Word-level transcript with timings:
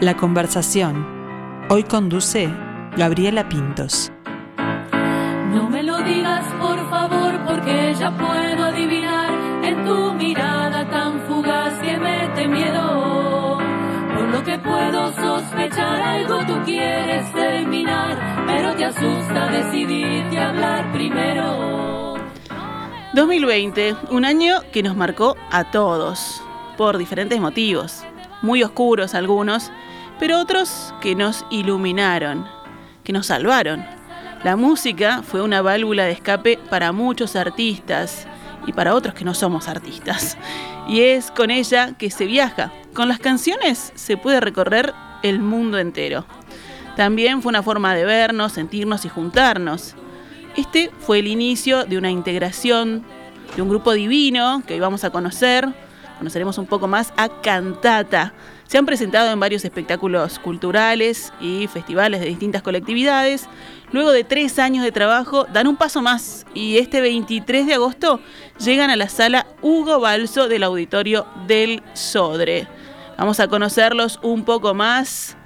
La 0.00 0.16
conversación. 0.16 1.06
Hoy 1.68 1.82
conduce 1.82 2.48
Gabriela 2.96 3.50
Pintos. 3.50 4.10
No 5.52 5.68
me 5.68 5.82
lo 5.82 5.98
digas 5.98 6.46
por 6.58 6.88
favor 6.88 7.38
porque 7.46 7.94
ya 7.98 8.10
puedo 8.16 8.64
adivinar 8.64 9.30
en 9.62 9.84
tu 9.84 10.14
mirada 10.14 10.88
tan 10.88 11.20
fugaz 11.28 11.78
que 11.80 11.98
mete 11.98 12.48
miedo. 12.48 13.58
Por 14.14 14.28
lo 14.28 14.42
que 14.42 14.58
puedo 14.60 15.12
sospechar 15.12 16.00
algo 16.00 16.46
tú 16.46 16.54
quieres 16.64 17.30
terminar, 17.34 18.46
pero 18.46 18.74
te 18.76 18.86
asusta 18.86 19.50
decidirte 19.50 20.38
hablar 20.38 20.90
primero. 20.94 22.14
2020, 23.12 23.96
un 24.12 24.24
año 24.24 24.62
que 24.72 24.82
nos 24.82 24.96
marcó 24.96 25.36
a 25.50 25.70
todos, 25.70 26.42
por 26.78 26.96
diferentes 26.96 27.38
motivos, 27.38 28.02
muy 28.40 28.62
oscuros 28.62 29.14
algunos, 29.14 29.70
pero 30.20 30.38
otros 30.38 30.92
que 31.00 31.14
nos 31.14 31.46
iluminaron, 31.50 32.46
que 33.02 33.12
nos 33.12 33.26
salvaron. 33.26 33.84
La 34.44 34.54
música 34.54 35.22
fue 35.22 35.40
una 35.40 35.62
válvula 35.62 36.04
de 36.04 36.12
escape 36.12 36.58
para 36.68 36.92
muchos 36.92 37.36
artistas 37.36 38.26
y 38.66 38.72
para 38.74 38.94
otros 38.94 39.14
que 39.14 39.24
no 39.24 39.32
somos 39.32 39.66
artistas. 39.66 40.36
Y 40.86 41.00
es 41.00 41.30
con 41.30 41.50
ella 41.50 41.94
que 41.98 42.10
se 42.10 42.26
viaja. 42.26 42.70
Con 42.92 43.08
las 43.08 43.18
canciones 43.18 43.92
se 43.94 44.18
puede 44.18 44.40
recorrer 44.40 44.92
el 45.22 45.40
mundo 45.40 45.78
entero. 45.78 46.26
También 46.96 47.40
fue 47.40 47.50
una 47.50 47.62
forma 47.62 47.94
de 47.94 48.04
vernos, 48.04 48.52
sentirnos 48.52 49.06
y 49.06 49.08
juntarnos. 49.08 49.94
Este 50.54 50.90
fue 50.98 51.20
el 51.20 51.28
inicio 51.28 51.84
de 51.84 51.96
una 51.96 52.10
integración 52.10 53.04
de 53.56 53.62
un 53.62 53.70
grupo 53.70 53.92
divino 53.92 54.62
que 54.66 54.74
hoy 54.74 54.80
vamos 54.80 55.02
a 55.04 55.10
conocer. 55.10 55.66
Conoceremos 56.20 56.58
un 56.58 56.66
poco 56.66 56.86
más 56.86 57.14
a 57.16 57.30
Cantata, 57.40 58.34
se 58.66 58.76
han 58.76 58.84
presentado 58.84 59.32
en 59.32 59.40
varios 59.40 59.64
espectáculos 59.64 60.38
culturales 60.38 61.32
y 61.40 61.66
festivales 61.66 62.20
de 62.20 62.26
distintas 62.26 62.60
colectividades. 62.60 63.48
Luego 63.90 64.12
de 64.12 64.22
tres 64.22 64.58
años 64.58 64.84
de 64.84 64.92
trabajo, 64.92 65.46
dan 65.50 65.66
un 65.66 65.78
paso 65.78 66.02
más 66.02 66.44
y 66.52 66.76
este 66.76 67.00
23 67.00 67.66
de 67.66 67.72
agosto 67.72 68.20
llegan 68.58 68.90
a 68.90 68.96
la 68.96 69.08
sala 69.08 69.46
Hugo 69.62 69.98
Balso 69.98 70.46
del 70.46 70.62
Auditorio 70.62 71.26
del 71.46 71.82
Sodre. 71.94 72.68
Vamos 73.16 73.40
a 73.40 73.48
conocerlos 73.48 74.20
un 74.22 74.44
poco 74.44 74.74
más. 74.74 75.38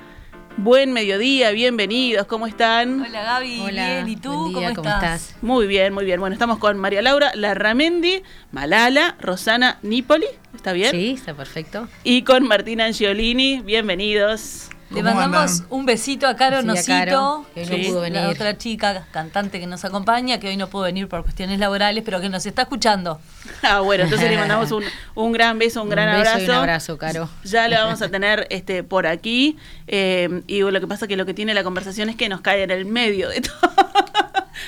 Buen 0.57 0.93
mediodía, 0.93 1.51
bienvenidos, 1.51 2.29
¿cómo 2.29 2.47
están? 2.47 3.03
Hola 3.03 3.25
Gaby, 3.25 3.61
Hola, 3.61 3.87
bien, 3.87 4.09
¿y 4.09 4.17
tú 4.17 4.33
buen 4.33 4.55
día, 4.55 4.73
¿Cómo, 4.73 4.89
estás? 4.89 5.35
Muy 5.43 5.67
bien, 5.67 5.93
muy 5.93 6.05
bien. 6.05 6.21
Bueno, 6.21 6.33
estamos 6.33 6.59
con 6.59 6.79
María 6.79 7.03
Laura 7.03 7.33
Larramendi, 7.35 8.23
Malala, 8.53 9.17
Rosana 9.21 9.79
Nípoli, 9.83 10.27
¿está 10.55 10.73
bien? 10.73 10.93
Sí, 10.93 11.11
está 11.19 11.35
perfecto. 11.35 11.89
Y 12.05 12.23
con 12.23 12.47
Martina 12.47 12.85
Angiolini, 12.85 13.63
bienvenidos. 13.63 14.71
Le 14.95 15.03
¿Cómo 15.11 15.15
mandamos 15.21 15.51
andan? 15.61 15.67
un 15.71 15.87
besito 15.87 16.27
a 16.27 16.37
Caro 16.37 16.57
Sí, 16.59 16.63
a 16.63 16.67
Nosito, 16.67 16.87
Caro, 16.93 17.47
que 17.55 17.61
hoy 17.63 17.67
no 17.69 17.75
es 17.77 17.87
pudo 17.89 17.97
la 18.03 18.09
venir. 18.09 18.21
otra 18.35 18.57
chica 18.59 19.07
cantante 19.11 19.61
que 19.61 19.67
nos 19.67 19.85
acompaña, 19.85 20.39
que 20.41 20.49
hoy 20.49 20.57
no 20.57 20.69
pudo 20.69 20.83
venir 20.85 21.09
por 21.09 21.23
cuestiones 21.23 21.59
laborales, 21.59 22.03
pero 22.05 22.21
que 22.21 22.29
nos 22.29 22.45
está 22.47 22.63
escuchando. 22.63 23.21
Ah, 23.63 23.81
bueno, 23.81 24.05
entonces 24.05 24.31
le 24.31 24.37
mandamos 24.37 24.71
un, 24.73 24.85
un 25.15 25.33
gran 25.33 25.59
beso, 25.59 25.83
un 25.83 25.89
gran 25.89 26.07
beso 26.19 26.31
abrazo. 26.31 26.45
y 26.45 26.49
un 26.49 26.55
abrazo, 26.55 26.99
Caro. 26.99 27.29
Ya 27.45 27.67
lo 27.69 27.77
vamos 27.77 28.03
a 28.03 28.09
tener 28.11 28.47
este 28.51 28.83
por 28.85 29.07
aquí. 29.07 29.57
eh, 29.87 30.43
y 30.47 30.61
lo 30.61 30.81
que 30.81 30.87
pasa 30.87 31.07
que 31.07 31.17
lo 31.17 31.25
que 31.27 31.33
tiene 31.35 31.55
la 31.55 31.65
conversación 31.65 32.09
es 32.11 32.17
que 32.17 32.29
nos 32.29 32.41
cae 32.43 32.63
en 32.63 32.71
el 32.71 32.85
medio 32.85 33.29
de 33.31 33.41
todo. 33.43 33.71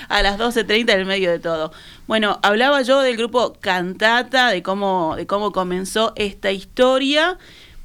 a 0.08 0.22
las 0.22 0.38
12.30 0.38 0.92
en 0.92 1.00
el 1.00 1.06
medio 1.06 1.30
de 1.30 1.38
todo. 1.38 1.72
Bueno, 2.06 2.38
hablaba 2.42 2.83
yo 2.83 3.00
del 3.02 3.16
grupo 3.16 3.55
Cantata, 3.61 4.48
de 4.50 4.62
cómo, 4.62 5.14
de 5.16 5.27
cómo 5.27 5.52
comenzó 5.52 6.12
esta 6.16 6.50
historia. 6.52 7.38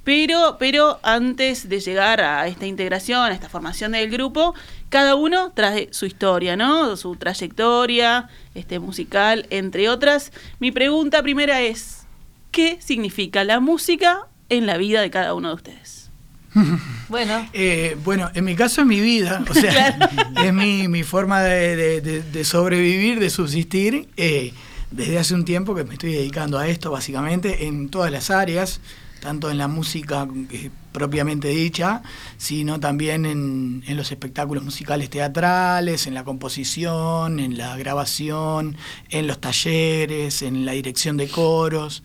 Pero, 0.04 0.58
pero 0.60 1.00
antes 1.04 1.70
de 1.70 1.80
llegar 1.80 2.22
a 2.22 2.48
esta 2.48 2.66
integración, 2.66 3.20
a 3.22 3.34
esta 3.34 3.50
formación 3.50 3.92
del 3.92 4.10
grupo, 4.10 4.56
cada 4.90 5.14
uno 5.16 5.52
trae 5.54 5.90
su 5.92 6.06
historia, 6.08 6.56
¿no? 6.56 6.98
Su 6.98 7.16
trayectoria, 7.16 8.28
este 8.56 8.80
musical, 8.80 9.46
entre 9.52 9.90
otras. 9.90 10.32
Mi 10.60 10.72
pregunta 10.72 11.22
primera 11.22 11.62
es: 11.62 12.06
¿qué 12.52 12.80
significa 12.82 13.44
la 13.44 13.60
música 13.60 14.22
en 14.50 14.66
la 14.66 14.78
vida 14.78 15.02
de 15.02 15.12
cada 15.12 15.34
uno 15.36 15.50
de 15.50 15.56
ustedes? 15.56 16.10
Bueno, 17.08 17.48
Eh, 17.54 17.98
bueno, 18.06 18.32
en 18.34 18.46
mi 18.46 18.56
caso 18.56 18.82
es 18.82 18.88
mi 18.88 19.02
vida, 19.02 19.44
o 19.50 19.54
sea, 19.54 19.98
es 20.44 20.54
mi, 20.54 20.88
mi 20.88 21.04
forma 21.04 21.42
de, 21.42 21.76
de- 21.76 22.02
de- 22.02 22.22
de 22.24 22.44
sobrevivir, 22.46 23.20
de 23.20 23.30
subsistir. 23.30 24.08
eh, 24.18 24.54
desde 24.92 25.18
hace 25.20 25.34
un 25.36 25.46
tiempo 25.46 25.74
que 25.74 25.86
me 25.86 25.94
estoy 25.94 26.12
dedicando 26.14 26.58
a 26.60 26.68
esto, 26.68 26.92
básicamente, 26.92 27.66
en 27.68 27.88
todas 27.90 28.12
las 28.12 28.30
áreas, 28.30 28.82
tanto 29.22 29.50
en 29.52 29.58
la 29.58 29.68
música 29.68 30.28
eh, 30.50 30.72
propiamente 30.92 31.48
dicha, 31.50 32.02
sino 32.38 32.80
también 32.80 33.26
en, 33.26 33.84
los 33.96 34.12
espectáculos 34.12 34.64
musicales 34.64 35.10
teatrales, 35.10 36.08
en 36.08 36.14
la 36.14 36.26
composición, 36.26 37.40
en 37.40 37.58
la 37.58 37.78
grabación, 37.78 38.76
en 39.10 39.28
los 39.28 39.40
talleres, 39.40 40.42
en 40.42 40.66
la 40.66 40.74
dirección 40.74 41.16
de 41.16 41.30
coros. 41.30 42.04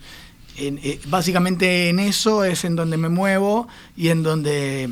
Eh, 0.58 1.00
básicamente 1.08 1.88
en 1.88 1.98
eso 1.98 2.44
es 2.44 2.64
en 2.64 2.76
donde 2.76 2.96
me 2.96 3.08
muevo 3.08 3.66
y 3.96 4.08
en 4.08 4.22
donde 4.22 4.90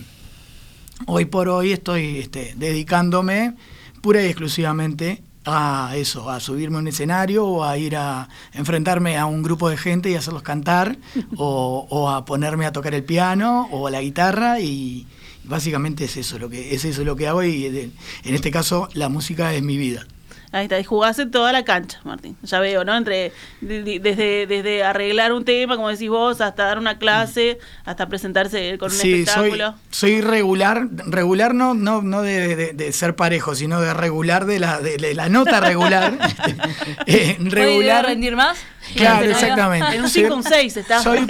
hoy 1.06 1.26
por 1.26 1.48
hoy 1.48 1.72
estoy 1.72 2.18
este, 2.18 2.54
dedicándome 2.56 3.54
pura 4.02 4.22
y 4.22 4.26
exclusivamente 4.26 5.22
a 5.44 5.93
eso, 5.97 6.31
a 6.31 6.41
subirme 6.41 6.77
a 6.77 6.81
un 6.81 6.88
escenario 6.88 7.47
o 7.47 7.65
a 7.65 7.77
ir 7.78 7.97
a 7.97 8.28
enfrentarme 8.53 9.19
a 9.19 9.27
un 9.27 9.43
grupo 9.43 9.69
de 9.69 9.77
gente 9.77 10.10
y 10.10 10.15
hacerlos 10.15 10.43
cantar 10.43 10.97
o, 11.37 11.87
o 11.91 12.10
a 12.10 12.25
ponerme 12.25 12.66
a 12.66 12.72
tocar 12.72 12.94
el 12.94 13.05
piano 13.05 13.69
o 13.71 13.91
la 13.91 14.00
guitarra 14.00 14.60
y 14.60 15.06
básicamente 15.44 16.05
es 16.05 16.16
eso 16.16 16.38
lo 16.38 16.49
que 16.49 16.75
es 16.75 16.84
eso 16.84 17.05
lo 17.05 17.16
que 17.16 17.28
hago 17.28 17.44
y 17.44 17.66
en 17.66 18.34
este 18.34 18.50
caso 18.50 18.88
la 18.94 19.09
música 19.09 19.55
es 19.55 19.62
mi 19.62 19.77
vida. 19.77 20.06
Ahí 20.54 20.65
está, 20.66 20.78
y 20.78 20.84
jugaste 20.84 21.26
toda 21.26 21.50
la 21.50 21.65
cancha, 21.65 21.98
Martín. 22.04 22.37
Ya 22.44 22.60
veo, 22.60 22.84
¿no? 22.84 22.97
Entre 22.97 23.32
de- 23.60 23.82
de- 23.82 23.98
desde, 23.98 24.47
desde 24.47 24.84
arreglar 24.84 25.32
un 25.32 25.44
tema, 25.44 25.75
como 25.75 25.88
decís 25.88 26.09
vos, 26.09 26.41
hasta 26.41 26.65
dar 26.66 26.78
una 26.78 26.97
clase, 26.97 27.59
hasta 27.84 28.09
presentarse 28.09 28.78
con 28.78 28.93
un 28.93 28.97
Sí, 28.97 29.00
soy, 29.26 29.48
espectáculo. 29.50 29.75
soy 29.91 30.20
regular, 30.20 30.87
regular 31.06 31.54
no, 31.54 31.75
no, 31.75 32.03
no 32.03 32.22
de, 32.22 32.72
de- 32.72 32.93
ser 32.93 33.16
parejo, 33.16 33.56
sino 33.56 33.81
de 33.81 33.93
regular 33.94 34.44
de 34.47 34.60
la, 34.60 34.78
de, 34.81 35.14
la 35.14 35.28
nota 35.28 35.59
regular. 35.59 36.16
Eh, 37.06 37.34
¿puede 37.38 37.50
regular. 37.50 38.06
rendir 38.06 38.37
más? 38.37 38.56
Claro, 38.96 39.24
exactamente. 39.30 39.96
En 39.96 40.02
un 40.02 40.08
Soy- 40.08 40.22
5 40.22 40.34
un 40.36 40.42
6 40.44 40.76
está. 40.76 41.02
Soy 41.02 41.26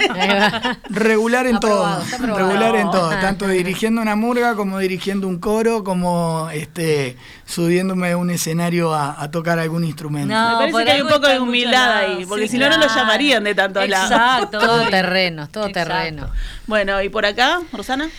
regular 0.89 1.47
en 1.47 1.55
Aprobado, 1.55 2.03
todo, 2.03 2.37
regular 2.37 2.75
en 2.75 2.91
todo, 2.91 3.09
tanto 3.21 3.47
dirigiendo 3.47 4.01
una 4.01 4.15
murga 4.15 4.55
como 4.55 4.79
dirigiendo 4.79 5.27
un 5.27 5.39
coro, 5.39 5.83
como 5.83 6.49
este 6.51 7.17
subiéndome 7.45 8.11
a 8.11 8.17
un 8.17 8.29
escenario 8.29 8.93
a, 8.93 9.21
a 9.21 9.31
tocar 9.31 9.59
algún 9.59 9.83
instrumento. 9.83 10.33
No, 10.33 10.59
Me 10.59 10.71
parece 10.71 10.85
que 10.85 10.91
hay 10.91 11.01
un 11.01 11.09
poco 11.09 11.27
de 11.27 11.39
humildad 11.39 11.97
ahí, 11.97 12.25
porque 12.25 12.43
Sí, 12.47 12.53
si 12.53 12.57
no, 12.57 12.69
no 12.69 12.77
lo 12.77 12.87
llamarían 12.87 13.43
de 13.43 13.55
tantos 13.55 13.87
lados. 13.87 14.11
Exacto. 14.11 14.59
Todo 14.59 14.87
terreno, 14.89 15.47
todo 15.47 15.67
Exacto. 15.67 15.89
terreno. 15.93 16.29
Bueno, 16.67 17.01
y 17.01 17.09
por 17.09 17.25
acá, 17.25 17.61
Rosana. 17.71 18.09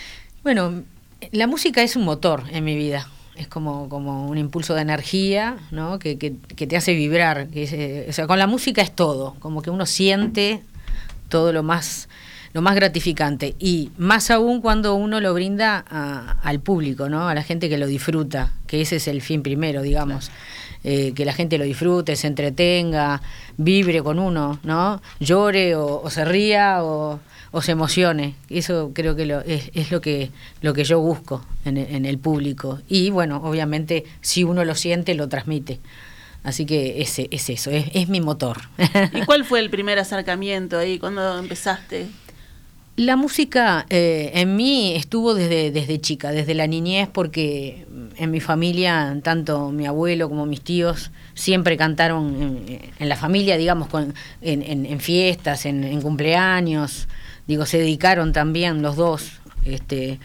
Bueno, 0.43 0.83
la 1.31 1.47
música 1.47 1.81
es 1.81 1.95
un 1.95 2.03
motor 2.05 2.43
en 2.51 2.63
mi 2.63 2.75
vida. 2.75 3.07
Es 3.37 3.47
como, 3.47 3.87
como 3.89 4.27
un 4.27 4.37
impulso 4.37 4.73
de 4.73 4.81
energía, 4.81 5.57
¿no? 5.71 5.99
Que, 5.99 6.17
que- 6.17 6.35
que 6.55 6.65
te 6.67 6.75
hace 6.75 6.93
vibrar. 6.93 7.47
que 7.49 7.63
eh, 7.71 8.05
o 8.09 8.13
sea, 8.13 8.25
con 8.27 8.39
la 8.39 8.47
música 8.47 8.81
es 8.81 8.91
todo. 8.95 9.35
Como 9.39 9.61
que 9.61 9.69
uno 9.69 9.85
siente 9.85 10.61
todo 11.29 11.53
lo 11.53 11.61
más, 11.61 12.09
lo 12.53 12.61
más 12.61 12.73
gratificante. 12.75 13.55
Y 13.59 13.91
más 13.97 14.31
aún 14.31 14.59
cuando 14.61 14.95
uno 14.95 15.19
lo 15.19 15.33
brinda 15.33 15.85
a- 15.89 16.37
al 16.41 16.59
público, 16.61 17.09
¿no? 17.09 17.27
A 17.27 17.35
la 17.35 17.43
gente 17.43 17.69
que 17.69 17.77
lo 17.77 17.85
disfruta, 17.85 18.53
que 18.65 18.81
ese 18.81 18.95
es 18.95 19.07
el 19.07 19.21
fin 19.21 19.43
primero, 19.43 19.81
digamos. 19.83 20.31
Eh, 20.83 21.13
que 21.13 21.25
la 21.25 21.33
gente 21.33 21.57
lo 21.57 21.65
disfrute, 21.65 22.15
se 22.15 22.27
entretenga, 22.27 23.21
vibre 23.57 24.01
con 24.03 24.19
uno, 24.19 24.59
¿no? 24.63 25.01
Llore 25.19 25.75
o, 25.75 26.01
o 26.01 26.09
se 26.09 26.23
ría 26.23 26.83
o, 26.83 27.19
o 27.51 27.61
se 27.61 27.71
emocione. 27.71 28.35
Eso 28.49 28.91
creo 28.93 29.15
que 29.15 29.25
lo, 29.25 29.41
es, 29.41 29.71
es 29.73 29.91
lo 29.91 29.99
que 29.99 30.29
lo 30.61 30.73
que 30.73 30.83
yo 30.83 30.99
busco 30.99 31.43
en, 31.65 31.77
en 31.77 32.05
el 32.05 32.19
público. 32.19 32.79
Y 32.87 33.09
bueno, 33.09 33.41
obviamente, 33.43 34.05
si 34.21 34.43
uno 34.43 34.63
lo 34.63 34.75
siente, 34.75 35.15
lo 35.15 35.27
transmite. 35.27 35.79
Así 36.43 36.65
que 36.65 37.01
ese 37.01 37.27
es 37.31 37.49
eso, 37.49 37.71
es, 37.71 37.87
es 37.93 38.07
mi 38.07 38.21
motor. 38.21 38.57
¿Y 39.11 39.25
cuál 39.25 39.43
fue 39.43 39.59
el 39.59 39.69
primer 39.69 39.99
acercamiento 39.99 40.77
ahí 40.77 40.99
cuando 40.99 41.39
empezaste? 41.39 42.07
La 42.95 43.15
música 43.15 43.85
eh, 43.89 44.31
en 44.33 44.55
mí 44.55 44.93
estuvo 44.95 45.33
desde, 45.33 45.71
desde 45.71 45.99
chica, 45.99 46.31
desde 46.31 46.53
la 46.53 46.65
niñez, 46.65 47.09
porque 47.11 47.85
en 48.19 48.31
mi 48.31 48.39
familia, 48.39 49.17
tanto 49.23 49.69
mi 49.71 49.85
abuelo 49.85 50.29
como 50.29 50.45
mis 50.45 50.61
tíos, 50.61 51.11
siempre 51.33 51.77
cantaron 51.77 52.65
en, 52.67 52.79
en 52.99 53.09
la 53.09 53.15
familia, 53.15 53.57
digamos, 53.57 53.87
con, 53.89 54.13
en, 54.41 54.61
en- 54.63 54.85
en 54.85 54.99
fiestas, 54.99 55.65
en, 55.65 56.01
cumpleaños. 56.01 57.07
Digo, 57.47 57.65
se 57.65 57.77
dedicaron 57.77 58.33
también 58.33 58.81
los 58.81 58.95
dos 58.95 59.39
este, 59.65 60.19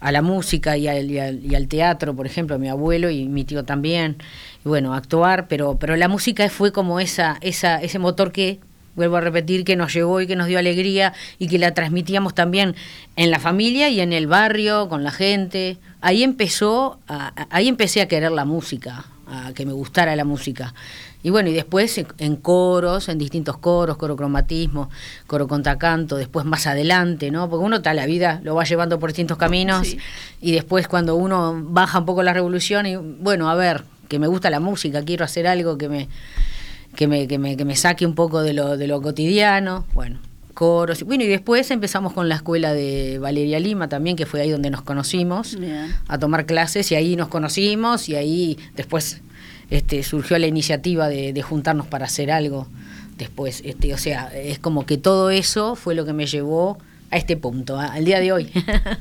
a 0.00 0.10
la 0.12 0.22
música 0.22 0.76
y 0.76 0.88
al, 0.88 1.10
y 1.10 1.18
al- 1.18 1.44
y 1.44 1.54
al 1.54 1.68
teatro, 1.68 2.14
por 2.14 2.26
ejemplo, 2.26 2.58
mi 2.58 2.68
abuelo 2.68 3.10
y 3.10 3.26
mi 3.28 3.44
tío 3.44 3.64
también. 3.64 4.16
Y 4.64 4.68
bueno, 4.68 4.94
actuar, 4.94 5.46
pero, 5.48 5.78
pero 5.78 5.96
la 5.96 6.08
música 6.08 6.48
fue 6.48 6.72
como 6.72 6.98
esa, 7.00 7.36
esa, 7.42 7.80
ese 7.82 7.98
motor 7.98 8.32
que 8.32 8.58
vuelvo 8.96 9.16
a 9.16 9.20
repetir, 9.20 9.64
que 9.64 9.74
nos 9.74 9.92
llevó 9.92 10.20
y 10.20 10.26
que 10.28 10.36
nos 10.36 10.46
dio 10.46 10.56
alegría 10.58 11.14
y 11.40 11.48
que 11.48 11.58
la 11.58 11.74
transmitíamos 11.74 12.32
también 12.32 12.76
en 13.16 13.30
la 13.32 13.40
familia 13.40 13.88
y 13.88 14.00
en 14.00 14.12
el 14.12 14.28
barrio, 14.28 14.88
con 14.88 15.02
la 15.02 15.10
gente. 15.10 15.78
Ahí 16.04 16.22
empezó, 16.22 16.98
ahí 17.48 17.66
empecé 17.66 18.02
a 18.02 18.08
querer 18.08 18.30
la 18.30 18.44
música, 18.44 19.06
a 19.26 19.54
que 19.54 19.64
me 19.64 19.72
gustara 19.72 20.14
la 20.14 20.26
música. 20.26 20.74
Y 21.22 21.30
bueno, 21.30 21.48
y 21.48 21.54
después 21.54 21.98
en 22.18 22.36
coros, 22.36 23.08
en 23.08 23.16
distintos 23.16 23.56
coros, 23.56 23.96
coro 23.96 24.14
cromatismo, 24.14 24.90
coro 25.26 25.48
contracanto, 25.48 26.16
después 26.16 26.44
más 26.44 26.66
adelante, 26.66 27.30
¿no? 27.30 27.48
Porque 27.48 27.64
uno 27.64 27.76
está 27.76 27.94
la 27.94 28.04
vida, 28.04 28.42
lo 28.44 28.54
va 28.54 28.64
llevando 28.64 29.00
por 29.00 29.08
distintos 29.08 29.38
caminos 29.38 29.96
y 30.42 30.52
después 30.52 30.88
cuando 30.88 31.16
uno 31.16 31.58
baja 31.58 32.00
un 32.00 32.04
poco 32.04 32.22
la 32.22 32.34
revolución 32.34 32.84
y 32.84 32.96
bueno, 32.96 33.48
a 33.48 33.54
ver, 33.54 33.84
que 34.10 34.18
me 34.18 34.26
gusta 34.26 34.50
la 34.50 34.60
música, 34.60 35.02
quiero 35.02 35.24
hacer 35.24 35.46
algo 35.46 35.78
que 35.78 35.88
me 35.88 36.08
que 36.94 37.08
me, 37.08 37.26
que 37.26 37.38
me, 37.38 37.56
que 37.56 37.64
me 37.64 37.76
saque 37.76 38.04
un 38.04 38.14
poco 38.14 38.42
de 38.42 38.52
lo, 38.52 38.76
de 38.76 38.88
lo 38.88 39.00
cotidiano, 39.00 39.86
bueno, 39.94 40.18
coros. 40.54 41.02
Bueno, 41.02 41.24
y 41.24 41.26
después 41.26 41.70
empezamos 41.70 42.12
con 42.12 42.28
la 42.28 42.36
escuela 42.36 42.72
de 42.72 43.18
Valeria 43.18 43.60
Lima 43.60 43.88
también, 43.88 44.16
que 44.16 44.24
fue 44.24 44.40
ahí 44.40 44.50
donde 44.50 44.70
nos 44.70 44.82
conocimos, 44.82 45.58
a 46.08 46.18
tomar 46.18 46.46
clases, 46.46 46.90
y 46.92 46.94
ahí 46.94 47.16
nos 47.16 47.28
conocimos, 47.28 48.08
y 48.08 48.16
ahí 48.16 48.58
después 48.74 49.20
este, 49.70 50.02
surgió 50.02 50.38
la 50.38 50.46
iniciativa 50.46 51.08
de, 51.08 51.42
juntarnos 51.42 51.86
para 51.86 52.06
hacer 52.06 52.30
algo 52.30 52.68
después. 53.18 53.62
Este, 53.64 53.92
o 53.92 53.98
sea, 53.98 54.32
es 54.34 54.58
como 54.58 54.86
que 54.86 54.96
todo 54.96 55.30
eso 55.30 55.74
fue 55.76 55.94
lo 55.94 56.04
que 56.04 56.12
me 56.12 56.26
llevó 56.26 56.78
a 57.10 57.16
este 57.16 57.36
punto, 57.36 57.78
al 57.78 58.04
día 58.04 58.20
de 58.20 58.32
hoy. 58.32 58.50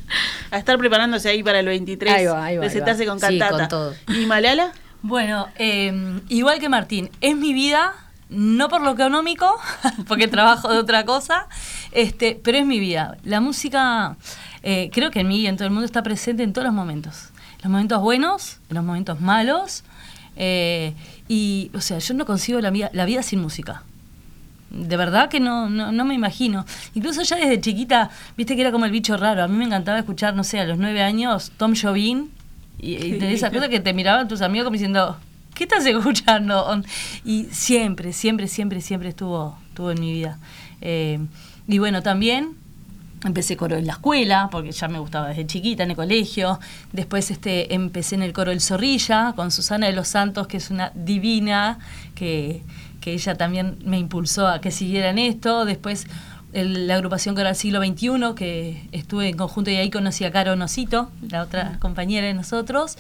a 0.52 0.58
estar 0.58 0.78
preparándose 0.78 1.30
ahí 1.30 1.44
para 1.44 1.60
el 1.60 1.66
23, 1.68 2.14
ahí 2.14 2.26
va, 2.26 2.46
ahí 2.46 2.58
va, 2.58 2.68
con 3.08 3.20
cantata. 3.20 3.50
con 3.50 3.68
todo. 3.68 3.94
¿Y 4.10 4.26
Malala? 4.26 4.74
Bueno, 5.02 5.48
em, 5.58 6.22
igual 6.30 6.60
que 6.60 6.70
Martín, 6.70 7.10
es 7.20 7.36
mi 7.36 7.54
vida, 7.54 7.94
no 8.30 8.70
por 8.70 8.82
lo 8.82 8.92
económico, 8.92 9.56
porque 10.08 10.28
trabajo 10.28 10.72
de 10.72 10.78
otra 10.78 11.06
cosa, 11.06 11.48
este, 11.92 12.40
pero 12.44 12.58
es 12.58 12.66
mi 12.66 12.80
vida. 12.80 13.18
La 13.24 13.40
música, 13.40 14.18
eh, 14.64 14.90
creo 14.92 15.12
que 15.12 15.22
en 15.22 15.28
mí 15.28 15.42
y 15.42 15.48
en 15.48 15.58
todo 15.58 15.66
el 15.66 15.72
mundo 15.72 15.86
está 15.86 16.04
presente 16.04 16.44
en 16.44 16.54
todos 16.54 16.66
los 16.66 16.74
momentos. 16.74 17.30
Los 17.64 17.72
momentos 17.72 18.02
buenos, 18.02 18.60
los 18.70 18.84
momentos 18.84 19.22
malos. 19.22 19.84
Eh, 20.36 20.94
y, 21.28 21.72
o 21.74 21.82
sea, 21.82 22.00
yo 22.00 22.14
no 22.14 22.26
consigo 22.26 22.60
la 22.60 22.72
vida, 22.72 22.90
la 22.94 23.06
vida 23.06 23.24
sin 23.24 23.42
música. 23.42 23.84
De 24.70 24.98
verdad 24.98 25.30
que 25.30 25.40
no, 25.40 25.70
no, 25.70 25.92
no, 25.92 26.04
me 26.04 26.16
imagino. 26.16 26.66
Incluso 26.96 27.22
ya 27.22 27.36
desde 27.36 27.62
chiquita, 27.62 28.10
viste 28.36 28.56
que 28.56 28.62
era 28.62 28.72
como 28.72 28.86
el 28.86 28.92
bicho 28.92 29.16
raro. 29.18 29.44
A 29.44 29.48
mí 29.48 29.56
me 29.56 29.66
encantaba 29.66 30.00
escuchar, 30.00 30.36
no 30.36 30.44
sé, 30.44 30.60
a 30.60 30.66
los 30.66 30.80
nueve 30.80 31.04
años, 31.04 31.52
Tom 31.58 31.74
Jobim 31.80 32.30
y, 32.80 32.96
y 32.96 33.12
de 33.20 33.34
esa 33.34 33.52
cosa 33.52 33.70
que 33.70 33.80
te 33.80 33.94
miraban 33.94 34.28
tus 34.28 34.42
amigos 34.42 34.66
como 34.66 34.74
diciendo, 34.74 35.18
¿qué 35.54 35.64
estás 35.64 35.86
escuchando? 35.86 36.82
Y 37.24 37.46
siempre, 37.52 38.14
siempre, 38.14 38.48
siempre, 38.48 38.82
siempre 38.82 39.10
estuvo, 39.10 39.58
estuvo 39.70 39.92
en 39.92 40.00
mi 40.00 40.14
vida. 40.14 40.38
Eh, 40.82 41.20
y 41.68 41.78
bueno, 41.78 42.02
también 42.04 42.56
empecé 43.24 43.56
coro 43.56 43.78
en 43.78 43.88
la 43.88 43.94
escuela, 43.94 44.50
porque 44.52 44.72
ya 44.72 44.88
me 44.88 45.00
gustaba 45.00 45.30
desde 45.30 45.48
chiquita 45.48 45.84
en 45.84 45.92
el 45.92 45.96
colegio. 45.96 46.60
Después 46.92 47.32
este, 47.32 47.74
empecé 47.74 48.16
en 48.16 48.24
el 48.24 48.34
coro 48.34 48.52
El 48.52 48.62
Zorrilla 48.62 49.34
con 49.36 49.52
Susana 49.52 49.88
de 49.88 49.94
los 49.94 50.08
Santos, 50.10 50.48
que 50.48 50.58
es 50.58 50.70
una 50.70 50.92
divina, 50.96 51.80
que, 52.16 52.62
que 53.00 53.14
ella 53.14 53.36
también 53.36 53.78
me 53.86 53.98
impulsó 53.98 54.48
a 54.48 54.60
que 54.60 54.72
siguiera 54.72 55.10
en 55.10 55.20
esto. 55.20 55.66
Después 55.66 56.08
la 56.54 56.96
agrupación 56.96 57.36
Coral 57.36 57.56
Siglo 57.56 57.84
XXI, 57.84 58.36
que 58.36 58.88
estuve 58.92 59.30
en 59.30 59.38
conjunto 59.38 59.72
y 59.72 59.76
ahí 59.76 59.90
conocí 59.90 60.24
a 60.24 60.32
Caro 60.32 60.56
Nosito, 60.56 61.10
la 61.30 61.42
otra 61.42 61.78
compañera 61.80 62.28
de 62.28 62.34
nosotros. 62.34 62.98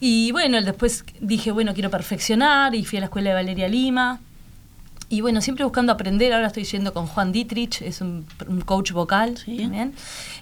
Y 0.00 0.30
bueno, 0.32 0.60
después 0.62 1.04
dije, 1.20 1.50
bueno, 1.50 1.74
quiero 1.74 1.90
perfeccionar 1.90 2.74
y 2.74 2.84
fui 2.84 2.98
a 2.98 3.00
la 3.00 3.06
escuela 3.06 3.30
de 3.30 3.34
Valeria 3.34 3.68
Lima. 3.68 4.20
Y 5.10 5.22
bueno, 5.22 5.40
siempre 5.40 5.64
buscando 5.64 5.90
aprender, 5.90 6.34
ahora 6.34 6.48
estoy 6.48 6.64
yendo 6.64 6.92
con 6.92 7.06
Juan 7.06 7.32
Dietrich, 7.32 7.80
es 7.80 8.02
un, 8.02 8.26
coach 8.66 8.92
vocal 8.92 9.36
también. 9.36 9.94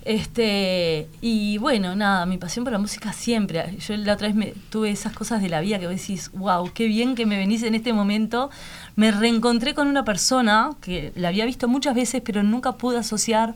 Este, 0.05 1.08
y 1.20 1.58
bueno, 1.58 1.94
nada, 1.94 2.26
mi 2.26 2.37
pasión 2.37 2.64
por 2.64 2.73
la 2.73 2.81
música 2.81 3.12
siempre. 3.12 3.76
Yo 3.79 3.97
la 3.97 4.14
otra 4.14 4.26
vez 4.26 4.35
me, 4.35 4.55
tuve 4.69 4.91
esas 4.91 5.12
cosas 5.12 5.41
de 5.41 5.49
la 5.49 5.61
vida 5.61 5.79
que 5.79 5.87
vos 5.87 5.94
decís, 5.94 6.32
wow, 6.35 6.69
qué 6.75 6.88
bien 6.88 7.14
que 7.14 7.26
me 7.26 7.37
venís 7.37 7.62
en 7.62 7.76
este 7.76 7.93
momento. 7.93 8.50
Me 8.97 9.12
reencontré 9.12 9.73
con 9.73 9.87
una 9.87 10.05
persona 10.05 10.70
que 10.81 11.12
la 11.14 11.29
había 11.29 11.44
visto 11.44 11.69
muchas 11.69 11.94
veces, 11.94 12.20
pero 12.25 12.43
nunca 12.43 12.73
pude 12.73 12.99
asociar, 12.99 13.55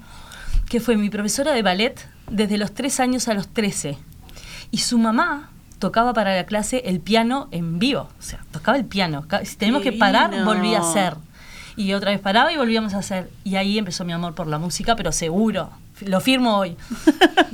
que 0.68 0.78
fue 0.78 0.96
mi 0.96 1.10
profesora 1.10 1.52
de 1.52 1.62
ballet 1.62 2.08
desde 2.30 2.56
los 2.56 2.72
3 2.72 3.00
años 3.00 3.26
a 3.26 3.34
los 3.34 3.48
13. 3.48 3.98
Y 4.70 4.78
su 4.78 4.96
mamá 4.96 5.49
tocaba 5.80 6.12
para 6.12 6.36
la 6.36 6.44
clase 6.44 6.82
el 6.86 7.00
piano 7.00 7.48
en 7.50 7.80
vivo. 7.80 8.02
O 8.02 8.22
sea, 8.22 8.44
tocaba 8.52 8.78
el 8.78 8.84
piano. 8.84 9.24
Si 9.42 9.56
tenemos 9.56 9.82
que 9.82 9.90
parar, 9.90 10.44
volvía 10.44 10.78
a 10.78 10.82
hacer. 10.82 11.16
Y 11.74 11.94
otra 11.94 12.12
vez 12.12 12.20
paraba 12.20 12.52
y 12.52 12.56
volvíamos 12.56 12.94
a 12.94 12.98
hacer. 12.98 13.30
Y 13.42 13.56
ahí 13.56 13.78
empezó 13.78 14.04
mi 14.04 14.12
amor 14.12 14.34
por 14.34 14.46
la 14.46 14.58
música, 14.58 14.94
pero 14.94 15.10
seguro. 15.10 15.70
Lo 16.06 16.20
firmo 16.20 16.56
hoy. 16.58 16.76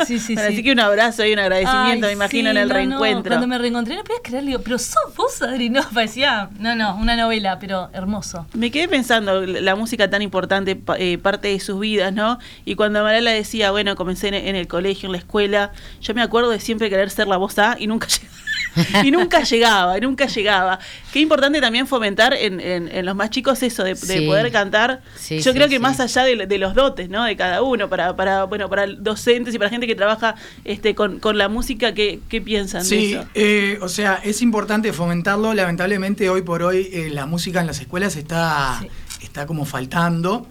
Sí, 0.07 0.21
sí, 0.21 0.37
sí. 0.37 0.41
Así 0.41 0.63
que 0.63 0.71
un 0.71 0.79
abrazo 0.79 1.25
y 1.25 1.33
un 1.33 1.39
agradecimiento, 1.41 2.07
me 2.07 2.13
imagino, 2.13 2.51
en 2.51 2.59
el 2.59 2.71
reencuentro. 2.71 3.31
Cuando 3.31 3.49
me 3.49 3.59
reencontré 3.59 3.97
no 3.97 4.05
podía 4.05 4.21
creer, 4.23 4.45
digo, 4.45 4.61
pero 4.61 4.79
sos 4.79 5.17
vos, 5.17 5.43
Adri. 5.43 5.69
No, 5.69 5.83
parecía, 5.93 6.49
no, 6.61 6.77
no, 6.77 6.97
una 6.97 7.17
novela, 7.17 7.59
pero 7.59 7.89
hermoso. 7.93 8.47
Me 8.53 8.71
quedé 8.71 8.89
pensando, 8.89 9.41
la 9.41 9.75
música 9.75 10.09
tan 10.09 10.23
importante, 10.23 10.81
eh, 10.99 11.19
parte 11.19 11.49
de 11.49 11.59
sus 11.59 11.81
vidas, 11.81 12.13
¿no? 12.13 12.39
Y 12.65 12.77
cuando 12.77 13.03
Marala 13.03 13.33
decía, 13.33 13.71
bueno, 13.73 13.97
comencé 13.97 14.29
en, 14.29 14.55
el 14.55 14.69
colegio, 14.69 15.07
en 15.07 15.13
la 15.13 15.19
escuela, 15.19 15.73
yo 16.01 16.15
me 16.15 16.23
acuerdo 16.23 16.51
de 16.51 16.61
siempre 16.61 16.89
querer 16.89 17.11
ser 17.11 17.27
la 17.27 17.39
voz 17.39 17.59
A 17.59 17.77
y 17.79 17.87
nunca 17.87 18.07
llegué. 18.07 18.29
y 19.05 19.11
nunca 19.11 19.43
llegaba, 19.43 19.99
nunca 19.99 20.27
llegaba. 20.27 20.79
Qué 21.13 21.21
importante 21.21 21.61
también 21.61 21.87
fomentar 21.87 22.35
en, 22.35 22.61
en, 22.61 23.07
los 23.07 23.15
más 23.15 23.31
chicos 23.31 23.63
eso 23.63 23.85
de, 23.85 23.95
poder 23.95 24.51
cantar. 24.53 25.03
Yo 25.29 25.53
creo 25.53 25.69
que 25.69 25.79
más 25.79 26.01
allá 26.01 26.25
de, 26.25 26.59
los 26.59 26.75
dotes, 26.75 27.09
¿no? 27.09 27.25
De 27.25 27.37
cada 27.37 27.63
uno, 27.63 27.89
para, 27.89 28.15
para, 28.17 28.45
bueno, 28.45 28.69
para 28.69 28.87
docentes 28.87 29.55
y 29.55 29.59
para 29.59 29.71
gente 29.71 29.87
que 29.87 29.95
trabaja 29.95 30.35
este, 30.65 30.95
con, 30.95 31.19
con 31.19 31.39
la 31.39 31.49
música, 31.49 31.95
¿qué, 31.95 32.21
qué 32.29 32.41
piensan 32.41 32.87
de 32.89 33.13
eso? 33.13 33.25
Eh, 33.35 33.79
o 33.81 33.89
sea, 33.89 34.21
es 34.23 34.43
importante 34.43 34.93
fomentarlo. 34.93 35.55
Lamentablemente 35.55 36.29
hoy 36.29 36.43
por 36.43 36.63
hoy 36.63 36.89
eh, 36.93 37.11
la 37.11 37.27
música 37.27 37.61
en 37.61 37.67
las 37.67 37.81
escuelas 37.81 38.17
está, 38.17 38.85
está 39.23 39.47
como 39.47 39.65
faltando. 39.65 40.47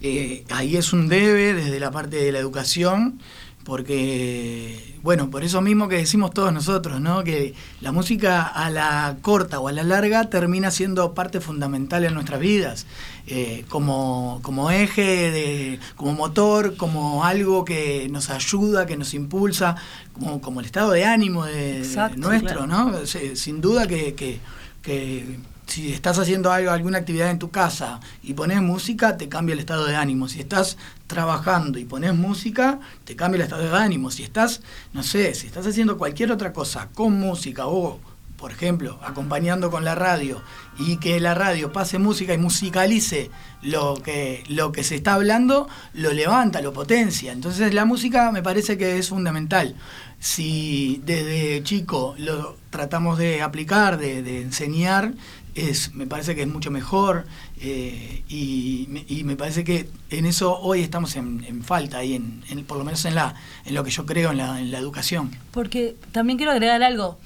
Eh, 0.00 0.44
ahí 0.50 0.76
es 0.76 0.92
un 0.92 1.08
debe 1.08 1.54
desde 1.54 1.80
la 1.80 1.90
parte 1.90 2.16
de 2.16 2.30
la 2.30 2.38
educación 2.38 3.20
porque, 3.64 4.96
bueno, 5.02 5.30
por 5.30 5.44
eso 5.44 5.60
mismo 5.60 5.88
que 5.88 5.96
decimos 5.96 6.32
todos 6.32 6.52
nosotros, 6.52 7.00
¿no? 7.02 7.22
Que 7.22 7.54
la 7.82 7.92
música 7.92 8.42
a 8.42 8.70
la 8.70 9.18
corta 9.20 9.60
o 9.60 9.68
a 9.68 9.72
la 9.72 9.82
larga 9.82 10.30
termina 10.30 10.70
siendo 10.70 11.12
parte 11.12 11.40
fundamental 11.40 12.04
en 12.04 12.14
nuestras 12.14 12.40
vidas, 12.40 12.86
eh, 13.26 13.66
como, 13.68 14.40
como 14.42 14.70
eje, 14.70 15.30
de, 15.30 15.80
como 15.96 16.14
motor, 16.14 16.76
como 16.76 17.24
algo 17.24 17.64
que 17.66 18.08
nos 18.10 18.30
ayuda, 18.30 18.86
que 18.86 18.96
nos 18.96 19.12
impulsa, 19.12 19.76
como, 20.14 20.40
como 20.40 20.60
el 20.60 20.66
estado 20.66 20.92
de 20.92 21.04
ánimo 21.04 21.44
de, 21.44 21.86
nuestro, 22.16 22.66
¿no? 22.66 22.94
Sin 23.06 23.60
duda 23.60 23.86
que, 23.86 24.14
que, 24.14 24.40
que 24.82 25.38
si 25.68 25.92
estás 25.92 26.18
haciendo 26.18 26.50
algo, 26.50 26.70
alguna 26.70 26.98
actividad 26.98 27.30
en 27.30 27.38
tu 27.38 27.50
casa 27.50 28.00
y 28.22 28.32
pones 28.32 28.62
música, 28.62 29.16
te 29.16 29.28
cambia 29.28 29.52
el 29.52 29.60
estado 29.60 29.84
de 29.84 29.96
ánimo. 29.96 30.26
Si 30.26 30.40
estás 30.40 30.78
trabajando 31.06 31.78
y 31.78 31.84
pones 31.84 32.14
música, 32.14 32.80
te 33.04 33.14
cambia 33.14 33.36
el 33.36 33.42
estado 33.42 33.70
de 33.70 33.76
ánimo. 33.76 34.10
Si 34.10 34.22
estás, 34.22 34.62
no 34.94 35.02
sé, 35.02 35.34
si 35.34 35.46
estás 35.46 35.66
haciendo 35.66 35.98
cualquier 35.98 36.32
otra 36.32 36.54
cosa 36.54 36.88
con 36.94 37.20
música 37.20 37.66
o, 37.66 38.00
por 38.38 38.50
ejemplo, 38.50 38.98
acompañando 39.02 39.70
con 39.70 39.84
la 39.84 39.94
radio 39.94 40.42
y 40.78 40.96
que 40.96 41.20
la 41.20 41.34
radio 41.34 41.70
pase 41.70 41.98
música 41.98 42.32
y 42.32 42.38
musicalice 42.38 43.30
lo 43.60 43.94
que, 44.02 44.44
lo 44.48 44.72
que 44.72 44.84
se 44.84 44.94
está 44.94 45.14
hablando, 45.14 45.68
lo 45.92 46.14
levanta, 46.14 46.62
lo 46.62 46.72
potencia. 46.72 47.30
Entonces 47.32 47.74
la 47.74 47.84
música 47.84 48.32
me 48.32 48.42
parece 48.42 48.78
que 48.78 48.98
es 48.98 49.10
fundamental. 49.10 49.74
Si 50.18 51.02
desde 51.04 51.62
chico 51.62 52.14
lo 52.16 52.56
tratamos 52.70 53.18
de 53.18 53.42
aplicar, 53.42 53.98
de, 53.98 54.22
de 54.22 54.42
enseñar, 54.42 55.12
es, 55.58 55.94
me 55.94 56.06
parece 56.06 56.34
que 56.34 56.42
es 56.42 56.48
mucho 56.48 56.70
mejor 56.70 57.26
eh, 57.60 58.22
y, 58.28 58.86
me 59.24 59.36
parece 59.36 59.64
que 59.64 59.88
en 60.10 60.26
eso 60.26 60.58
hoy 60.60 60.82
estamos 60.82 61.16
en, 61.16 61.62
falta, 61.62 62.02
y 62.04 62.14
en, 62.14 62.42
por 62.66 62.78
lo 62.78 62.84
menos 62.84 63.04
en, 63.04 63.14
la, 63.14 63.34
en 63.64 63.74
lo 63.74 63.84
que 63.84 63.90
yo 63.90 64.06
creo 64.06 64.30
en 64.30 64.38
la, 64.38 64.78
educación. 64.78 65.30
Porque 65.50 65.96
también 66.12 66.38
quiero 66.38 66.52
agregar 66.52 66.82
algo. 66.82 67.18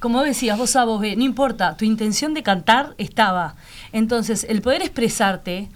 Como 0.00 0.22
decías, 0.22 0.58
vos 0.58 0.74
a 0.74 0.84
vos, 0.84 1.00
no 1.00 1.22
importa, 1.22 1.76
tu 1.76 1.84
intención 1.84 2.34
de 2.34 2.42
cantar 2.42 2.94
estaba. 2.98 3.54
Entonces, 3.92 4.44
el 4.48 4.60
poder 4.60 4.82
expresarte, 4.82 5.68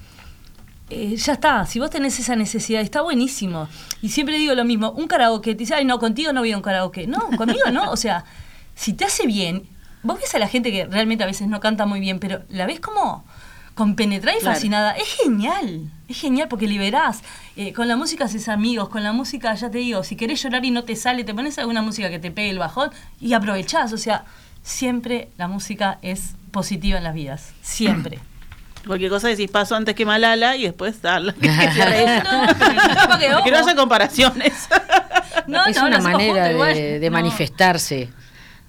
eh, 0.91 1.17
ya 1.17 1.35
está. 1.35 1.65
Si 1.67 1.79
vos 1.79 1.91
tenés 1.91 2.19
esa 2.19 2.35
necesidad, 2.35 2.81
está 2.81 3.03
buenísimo. 3.03 3.69
Y 4.03 4.09
siempre 4.09 4.37
digo 4.39 4.55
lo 4.55 4.65
mismo, 4.65 4.91
un 4.91 5.07
karaoke, 5.07 5.55
te 5.55 5.59
dice, 5.59 5.75
ay, 5.75 5.85
no, 5.85 5.99
contigo 5.99 6.33
no 6.33 6.41
voy 6.41 6.53
a 6.53 6.57
un 6.57 6.63
karaoke. 6.63 7.07
No, 7.07 7.31
conmigo 7.37 7.71
no. 7.73 7.91
O 7.93 7.97
sea, 7.97 8.25
si 8.75 8.93
te 8.93 9.05
hace 9.05 9.27
bien, 9.27 9.69
vos 10.03 10.19
ves 10.21 10.35
a 10.35 10.39
la 10.39 10.49
gente 10.49 10.71
que 10.71 10.87
realmente 10.87 11.25
a 11.25 11.27
veces 11.27 11.49
no 11.49 11.61
canta 11.61 11.87
muy 11.87 12.01
bien, 12.01 12.19
pero 12.19 12.43
la 12.49 12.67
ves 12.67 12.81
como 12.81 13.25
compenetrada 13.77 14.37
y 14.39 14.41
fascinada. 14.41 14.93
Es 14.93 15.09
genial, 15.23 15.91
es 16.09 16.19
genial 16.19 16.49
porque 16.49 16.67
liberás. 16.67 17.21
Eh, 17.57 17.73
con 17.75 17.87
la 17.89 17.97
música 17.97 18.25
haces 18.25 18.49
amigos, 18.49 18.89
con 18.89 19.05
la 19.05 19.13
música, 19.13 19.55
ya 19.55 19.71
te 19.71 19.79
digo, 19.79 20.03
si 20.03 20.17
querés 20.17 20.43
llorar 20.43 20.65
y 20.65 20.71
no 20.71 20.85
te 20.85 20.97
sale, 20.97 21.25
te 21.25 21.35
pones 21.35 21.59
alguna 21.59 21.83
música 21.83 22.09
que 22.09 22.19
te 22.19 22.31
pegue 22.31 22.51
el 22.51 22.59
bajón 22.59 22.91
y 23.21 23.35
aprovechás. 23.35 23.93
O 23.93 23.99
sea, 23.99 24.25
siempre 24.63 25.29
la 25.37 25.47
música 25.47 25.99
es 26.01 26.37
positiva 26.53 26.97
en 26.99 27.05
las 27.05 27.15
vidas, 27.15 27.53
siempre. 27.61 28.19
Cualquier 28.87 29.11
cosa 29.11 29.29
decís 29.29 29.51
paso 29.51 29.75
antes 29.75 29.95
que 29.95 30.07
Malala 30.07 30.57
y 30.57 30.63
después 30.63 31.03
darla. 31.03 31.33
que 31.41 31.49
No, 33.29 33.45
no, 33.45 33.59
haya 33.59 33.75
comparaciones. 33.77 34.69
no, 35.47 35.67
es 35.67 35.77
no, 35.77 35.87
una 35.87 35.99
manera 36.01 36.49
de, 36.49 37.11
manifestarse 37.11 38.09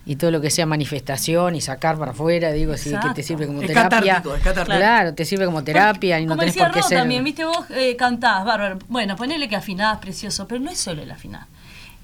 y 0.08 0.16
todo 0.16 0.32
lo 0.32 0.40
que 0.42 0.50
sea 0.50 0.66
manifestación 0.66 1.54
y 1.56 1.62
sacar 1.62 1.98
para 1.98 2.12
afuera, 2.12 2.52
digo, 2.54 2.76
sí, 2.78 2.92
que 3.04 3.10
te 3.14 3.22
sirve 3.24 3.46
como 3.46 3.62
Es 3.62 3.68
terapia. 3.68 3.90
catártico, 4.16 4.36
es 4.36 4.42
catártico. 4.42 4.78
Claro, 4.78 5.14
te 5.14 5.26
sirve 5.26 5.46
como 5.46 5.64
terapia 5.64 6.20
y 6.20 6.26
no 6.26 6.30
Como 6.32 6.40
tenés 6.40 6.56
decía 6.56 6.66
por 6.68 6.74
qué 6.74 6.82
Ro 6.82 6.88
ser. 6.88 6.98
también, 7.00 7.24
viste, 7.24 7.44
vos 7.44 7.70
eh, 7.72 7.96
cantás, 7.98 8.46
bárbaro. 8.46 8.80
Bueno, 8.88 9.16
ponele 9.18 9.50
que 9.50 9.58
afinás, 9.58 9.98
precioso, 10.00 10.48
pero 10.48 10.62
no 10.62 10.72
es 10.72 10.80
solo 10.80 11.02
el 11.04 11.12
afinar. 11.12 11.46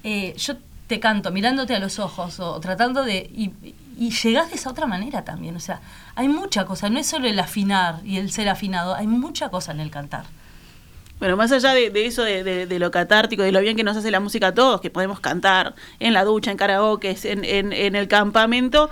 Eh, 0.04 0.34
yo 0.36 0.56
te 0.86 1.00
canto 1.00 1.32
mirándote 1.32 1.74
a 1.74 1.78
los 1.78 1.98
ojos 1.98 2.38
o 2.40 2.60
tratando 2.60 3.04
de... 3.04 3.30
Y, 3.34 3.52
y 3.98 4.10
llegás 4.10 4.50
de 4.50 4.56
esa 4.56 4.70
otra 4.70 4.86
manera 4.86 5.22
también, 5.24 5.56
o 5.56 5.60
sea, 5.60 5.80
hay 6.14 6.28
mucha 6.28 6.66
cosa, 6.66 6.90
no 6.90 6.98
es 6.98 7.06
solo 7.06 7.26
el 7.28 7.38
afinar 7.38 8.00
y 8.04 8.18
el 8.18 8.30
ser 8.32 8.48
afinado, 8.48 8.94
hay 8.94 9.06
mucha 9.06 9.48
cosa 9.48 9.72
en 9.72 9.80
el 9.80 9.90
cantar. 9.90 10.24
Bueno, 11.20 11.36
más 11.36 11.52
allá 11.52 11.72
de, 11.74 11.90
de 11.90 12.06
eso, 12.06 12.22
de, 12.22 12.42
de- 12.44 12.66
de 12.66 12.78
lo 12.78 12.90
catártico, 12.90 13.42
de 13.42 13.52
lo 13.52 13.60
bien 13.60 13.76
que 13.76 13.84
nos 13.84 13.96
hace 13.96 14.10
la 14.10 14.20
música 14.20 14.48
a 14.48 14.54
todos, 14.54 14.80
que 14.80 14.90
podemos 14.90 15.20
cantar 15.20 15.74
en 16.00 16.12
la 16.12 16.24
ducha, 16.24 16.50
en 16.50 16.56
karaoke, 16.56 17.16
en, 17.24 17.44
en, 17.44 17.72
en 17.72 17.94
el 17.94 18.08
campamento, 18.08 18.90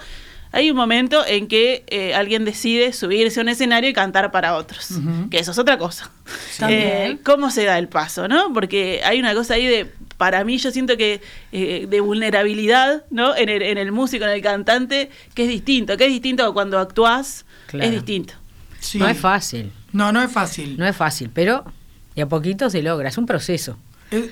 hay 0.55 0.71
un 0.71 0.76
momento 0.76 1.25
en 1.26 1.49
que 1.49 1.83
eh, 1.88 2.14
alguien 2.14 2.45
decide 2.45 2.93
subirse 2.93 3.41
a 3.41 3.43
un 3.43 3.49
escenario 3.49 3.88
y 3.88 3.93
cantar 3.95 4.31
para 4.31 4.55
otros, 4.57 4.91
que 5.31 5.38
eso 5.38 5.50
es 5.52 5.59
otra 5.59 5.79
cosa. 5.79 6.11
También. 6.59 6.81
Eh, 6.83 7.19
¿Cómo 7.25 7.50
se 7.50 7.64
da 7.64 7.79
el 7.79 7.88
paso, 7.88 8.29
no? 8.29 8.52
Porque 8.52 9.00
hay 9.02 9.19
una 9.19 9.33
cosa 9.35 9.55
ahí 9.55 9.67
de, 9.67 9.91
para 10.19 10.45
mí 10.45 10.59
yo 10.59 10.71
siento 10.71 10.97
que 10.99 11.23
eh, 11.52 11.87
de 11.88 12.00
vulnerabilidad, 12.00 13.05
¿no? 13.11 13.35
En 13.35 13.49
el, 13.49 13.62
en 13.62 13.79
el 13.79 13.93
músico, 13.93 14.25
en 14.25 14.31
el 14.31 14.43
cantante, 14.43 15.11
que 15.35 15.45
es 15.45 15.49
distinto, 15.49 15.97
que 15.97 16.05
es 16.05 16.11
distinto 16.12 16.52
cuando 16.55 16.79
actuás, 16.79 17.45
Claro. 17.67 17.87
es 17.87 17.93
distinto. 17.93 18.35
Sí. 18.79 18.99
No 18.99 19.09
es 19.09 19.19
fácil, 19.19 19.73
No, 19.93 20.12
no 20.12 20.23
es 20.23 20.31
fácil. 20.31 20.76
no 20.79 20.87
es 20.87 20.95
fácil, 20.95 21.31
pero 21.33 21.64
de 22.14 22.23
a 22.23 22.26
poquito 22.26 22.69
se 22.71 22.83
logra, 22.83 23.09
es 23.09 23.19
un 23.19 23.26
proceso. 23.26 23.76
Eh, 24.11 24.31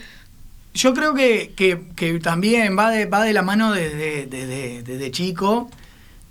Yo 0.75 0.95
creo 0.95 1.15
que, 1.15 1.53
que- 1.57 1.81
que 1.97 2.19
también 2.21 2.79
va 2.79 2.91
de, 2.91 3.07
va 3.07 3.25
de 3.25 3.33
la 3.33 3.43
mano 3.43 3.73
desde, 3.73 4.27
desde, 4.27 4.83
desde 4.85 5.11
chico, 5.11 5.69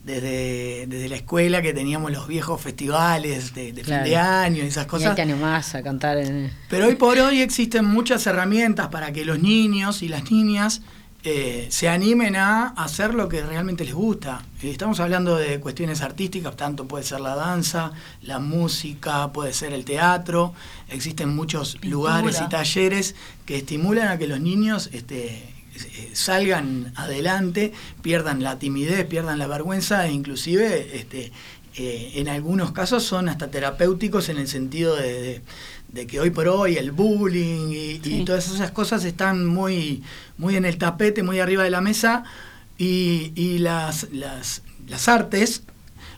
desde, 0.03 0.85
desde 0.87 1.09
la 1.09 1.17
escuela 1.17 1.61
que 1.61 1.73
teníamos 1.73 2.11
los 2.11 2.25
viejos 2.27 2.61
festivales 2.61 3.53
de, 3.53 3.73
de 3.73 3.81
Claro. 3.81 4.03
fin 4.05 4.11
de 4.13 4.17
año 4.17 4.63
y 4.63 4.67
esas 4.67 4.85
Y 4.85 4.89
cosas. 4.89 5.15
te 5.15 5.21
animás 5.21 5.75
a 5.75 5.83
cantar 5.83 6.17
en... 6.17 6.51
Pero 6.69 6.87
hoy 6.87 6.95
por 6.95 7.17
hoy 7.19 7.41
existen 7.41 7.83
muchas 7.85 8.25
herramientas 8.27 8.87
para 8.87 9.11
que 9.11 9.25
los 9.25 9.39
niños 9.39 10.01
y 10.01 10.07
las 10.07 10.31
niñas 10.31 10.81
eh, 11.23 11.67
se 11.69 11.89
animen 11.89 12.37
a 12.37 12.67
hacer 12.69 13.13
lo 13.13 13.27
que 13.27 13.41
realmente 13.41 13.83
les 13.83 13.93
gusta. 13.93 14.41
Eh, 14.61 14.71
Estamos 14.71 14.99
hablando 15.01 15.35
de 15.35 15.59
cuestiones 15.59 16.01
artísticas, 16.01 16.55
tanto 16.55 16.87
puede 16.87 17.03
ser 17.03 17.19
la 17.19 17.35
danza, 17.35 17.91
la 18.21 18.39
música, 18.39 19.31
puede 19.33 19.51
ser 19.53 19.73
el 19.73 19.83
teatro. 19.83 20.53
Existen 20.87 21.35
muchos 21.35 21.73
Pintura. 21.73 21.91
lugares 21.91 22.41
y 22.45 22.47
talleres 22.49 23.15
que 23.45 23.57
estimulan 23.57 24.07
a 24.07 24.17
que 24.17 24.27
los 24.27 24.39
niños 24.39 24.89
este, 24.93 25.27
eh, 25.75 26.09
salgan 26.13 26.93
adelante, 26.95 27.73
pierdan 28.01 28.41
la 28.41 28.57
timidez, 28.57 29.05
pierdan 29.05 29.39
la 29.39 29.47
vergüenza 29.47 30.07
e 30.07 30.11
inclusive 30.13 30.97
este, 30.99 31.31
eh, 31.79 32.11
en 32.15 32.27
algunos 32.29 32.71
casos 32.73 33.03
son 33.03 33.29
hasta 33.29 33.49
terapéuticos 33.49 34.27
en 34.29 34.37
el 34.37 34.47
sentido 34.47 34.95
de, 34.95 35.13
de- 35.21 35.41
de 35.93 36.05
que 36.05 36.19
hoy 36.19 36.29
por 36.29 36.47
hoy 36.47 36.75
el 36.77 36.91
bullying 36.91 37.69
y, 37.71 37.99
todas 38.25 38.47
esas 38.53 38.69
cosas 38.71 39.03
están 39.05 39.47
muy, 39.47 40.03
muy 40.37 40.55
en 40.55 40.65
el 40.65 40.77
tapete, 40.77 41.23
muy 41.23 41.39
arriba 41.39 41.63
de 41.63 41.71
la 41.71 41.81
mesa 41.81 42.23
y, 42.77 43.31
y 43.35 43.57
las, 43.57 44.07
las, 44.11 44.61
las 44.87 45.07
artes 45.07 45.63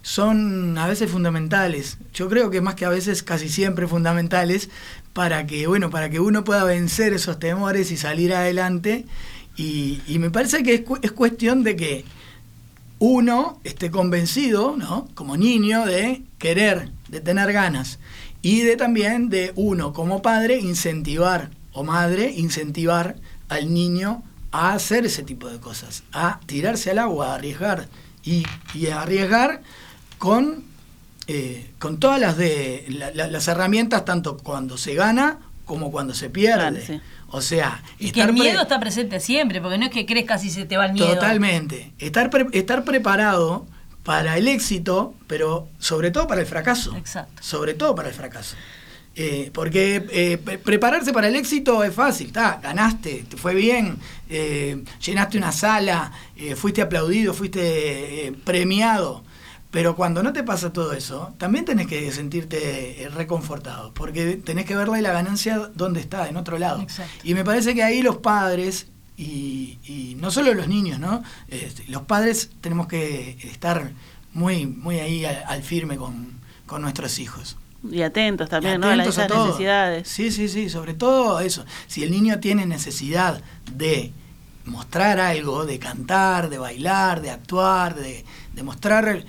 son 0.01 0.77
a 0.77 0.87
veces 0.87 1.09
fundamentales. 1.09 1.97
Yo 2.13 2.27
creo 2.27 2.49
que 2.49 2.59
más 2.59 2.75
que 2.75 2.83
a 2.85 2.89
veces 2.89 3.23
casi 3.23 3.47
siempre 3.47 3.87
fundamentales 3.87 4.69
para 5.13 5.45
que 5.47 5.67
bueno, 5.67 5.89
para 5.89 6.09
que 6.09 6.19
uno 6.19 6.43
pueda 6.43 6.63
vencer 6.65 7.13
esos 7.13 7.39
temores 7.39 7.91
y 7.91 7.97
salir 7.97 8.33
adelante. 8.33 9.05
Y, 9.55 10.01
y 10.07 10.17
me 10.19 10.31
parece 10.31 10.63
que 10.63 10.73
es, 10.73 10.81
cu- 10.81 10.99
es 11.01 11.11
cuestión 11.13 11.63
de 11.63 11.75
que 11.75 12.03
uno 13.03 13.59
esté 13.63 13.89
convencido, 13.89 14.75
¿no? 14.77 15.07
Como 15.15 15.35
niño, 15.35 15.85
de 15.87 16.21
querer, 16.37 16.91
de 17.07 17.19
tener 17.19 17.51
ganas. 17.51 17.97
Y 18.43 18.61
de 18.61 18.75
también 18.77 19.29
de 19.29 19.53
uno, 19.55 19.91
como 19.91 20.21
padre, 20.21 20.59
incentivar, 20.59 21.49
o 21.73 21.83
madre, 21.83 22.31
incentivar 22.31 23.15
al 23.49 23.73
niño 23.73 24.21
a 24.51 24.73
hacer 24.73 25.05
ese 25.07 25.23
tipo 25.23 25.49
de 25.49 25.59
cosas, 25.59 26.03
a 26.13 26.39
tirarse 26.45 26.91
al 26.91 26.99
agua, 26.99 27.31
a 27.31 27.35
arriesgar. 27.35 27.87
Y, 28.23 28.43
y 28.75 28.87
a 28.87 29.01
arriesgar 29.01 29.63
con, 30.19 30.63
eh, 31.25 31.71
con 31.79 31.99
todas 31.99 32.19
las, 32.19 32.37
de, 32.37 32.85
la- 32.89 33.09
la- 33.11 33.27
las 33.27 33.47
herramientas, 33.47 34.05
tanto 34.05 34.37
cuando 34.37 34.77
se 34.77 34.93
gana 34.93 35.39
como 35.65 35.91
cuando 35.91 36.13
se 36.13 36.29
pierde. 36.29 37.01
O 37.31 37.41
sea, 37.41 37.81
Y 37.97 38.11
que 38.11 38.21
el 38.21 38.33
miedo 38.33 38.61
está 38.61 38.79
presente 38.79 39.19
siempre, 39.19 39.61
porque 39.61 39.77
no 39.77 39.85
es 39.85 39.91
que 39.91 40.05
crezcas 40.05 40.43
y 40.43 40.49
se 40.49 40.65
te 40.65 40.77
va 40.77 40.85
el 40.87 40.93
miedo. 40.93 41.07
Totalmente. 41.13 41.93
Estar, 41.97 42.29
pre- 42.29 42.47
estar 42.51 42.83
preparado 42.83 43.65
para 44.03 44.37
el 44.37 44.47
éxito, 44.47 45.13
pero 45.27 45.67
sobre 45.79 46.11
todo 46.11 46.27
para 46.27 46.41
el 46.41 46.47
fracaso. 46.47 46.95
Exacto. 46.97 47.41
Sobre 47.41 47.73
todo 47.73 47.95
para 47.95 48.09
el 48.09 48.13
fracaso. 48.15 48.55
Eh, 49.15 49.51
porque 49.53 50.05
eh, 50.11 50.37
pre- 50.37 50.57
prepararse 50.57 51.11
para 51.11 51.27
el 51.27 51.35
éxito 51.35 51.83
es 51.83 51.93
fácil, 51.93 52.31
ta, 52.31 52.59
ganaste, 52.63 53.25
te 53.29 53.35
fue 53.35 53.53
bien, 53.53 53.97
eh, 54.29 54.83
llenaste 55.05 55.37
una 55.37 55.51
sala, 55.51 56.13
eh, 56.37 56.55
fuiste 56.55 56.81
aplaudido, 56.81 57.33
fuiste 57.33 58.27
eh, 58.27 58.31
premiado. 58.31 59.23
Pero 59.71 59.95
cuando 59.95 60.21
no 60.21 60.33
te 60.33 60.43
pasa 60.43 60.73
todo 60.73 60.91
eso, 60.93 61.33
también 61.37 61.63
tenés 61.63 61.87
que 61.87 62.11
sentirte 62.11 63.03
eh, 63.03 63.09
reconfortado, 63.09 63.93
porque 63.93 64.35
tenés 64.35 64.65
que 64.65 64.75
verle 64.75 65.01
la 65.01 65.13
ganancia 65.13 65.71
donde 65.73 66.01
está, 66.01 66.27
en 66.27 66.35
otro 66.35 66.59
lado. 66.59 66.81
Exacto. 66.81 67.11
Y 67.23 67.33
me 67.33 67.45
parece 67.45 67.73
que 67.73 67.81
ahí 67.81 68.01
los 68.01 68.17
padres, 68.17 68.87
y, 69.15 69.77
y 69.85 70.15
no 70.19 70.29
solo 70.29 70.53
los 70.53 70.67
niños, 70.67 70.99
¿no? 70.99 71.23
Este, 71.47 71.85
los 71.87 72.01
padres 72.03 72.49
tenemos 72.59 72.87
que 72.87 73.37
estar 73.43 73.91
muy, 74.33 74.65
muy 74.65 74.99
ahí 74.99 75.23
al, 75.23 75.41
al 75.47 75.63
firme 75.63 75.95
con, 75.95 76.33
con 76.65 76.81
nuestros 76.81 77.17
hijos. 77.19 77.55
Y 77.89 78.01
atentos 78.01 78.49
también, 78.49 78.75
Y 78.75 78.77
¿no? 78.79 78.87
A 78.89 78.95
las 78.95 79.07
atentos 79.07 79.17
a 79.17 79.25
esas 79.25 79.33
todo. 79.37 79.45
necesidades. 79.47 80.07
Sí, 80.07 80.31
sí, 80.31 80.49
sí, 80.49 80.69
sobre 80.69 80.93
todo 80.93 81.39
eso. 81.39 81.65
Si 81.87 82.03
el 82.03 82.11
niño 82.11 82.39
tiene 82.39 82.65
necesidad 82.65 83.41
de 83.73 84.11
mostrar 84.65 85.19
algo, 85.19 85.65
de 85.65 85.79
cantar, 85.79 86.49
de 86.49 86.57
bailar, 86.59 87.21
de 87.21 87.31
actuar, 87.31 87.95
de, 87.95 88.23
de 88.53 88.63
mostrar, 88.63 89.23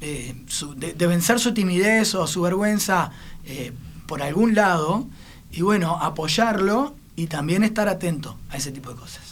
eh, 0.00 0.34
su- 0.46 0.74
de, 0.74 0.92
vencer 1.06 1.38
su 1.40 1.52
timidez 1.54 2.14
o 2.14 2.26
su 2.26 2.42
vergüenza 2.42 3.10
eh, 3.44 3.72
por 4.06 4.22
algún 4.22 4.54
lado, 4.54 5.06
y 5.52 5.62
bueno, 5.62 5.96
apoyarlo 6.00 6.94
y 7.16 7.26
también 7.26 7.64
estar 7.64 7.88
atento 7.88 8.36
a 8.50 8.56
ese 8.56 8.72
tipo 8.72 8.90
de 8.90 8.96
cosas. 8.96 9.29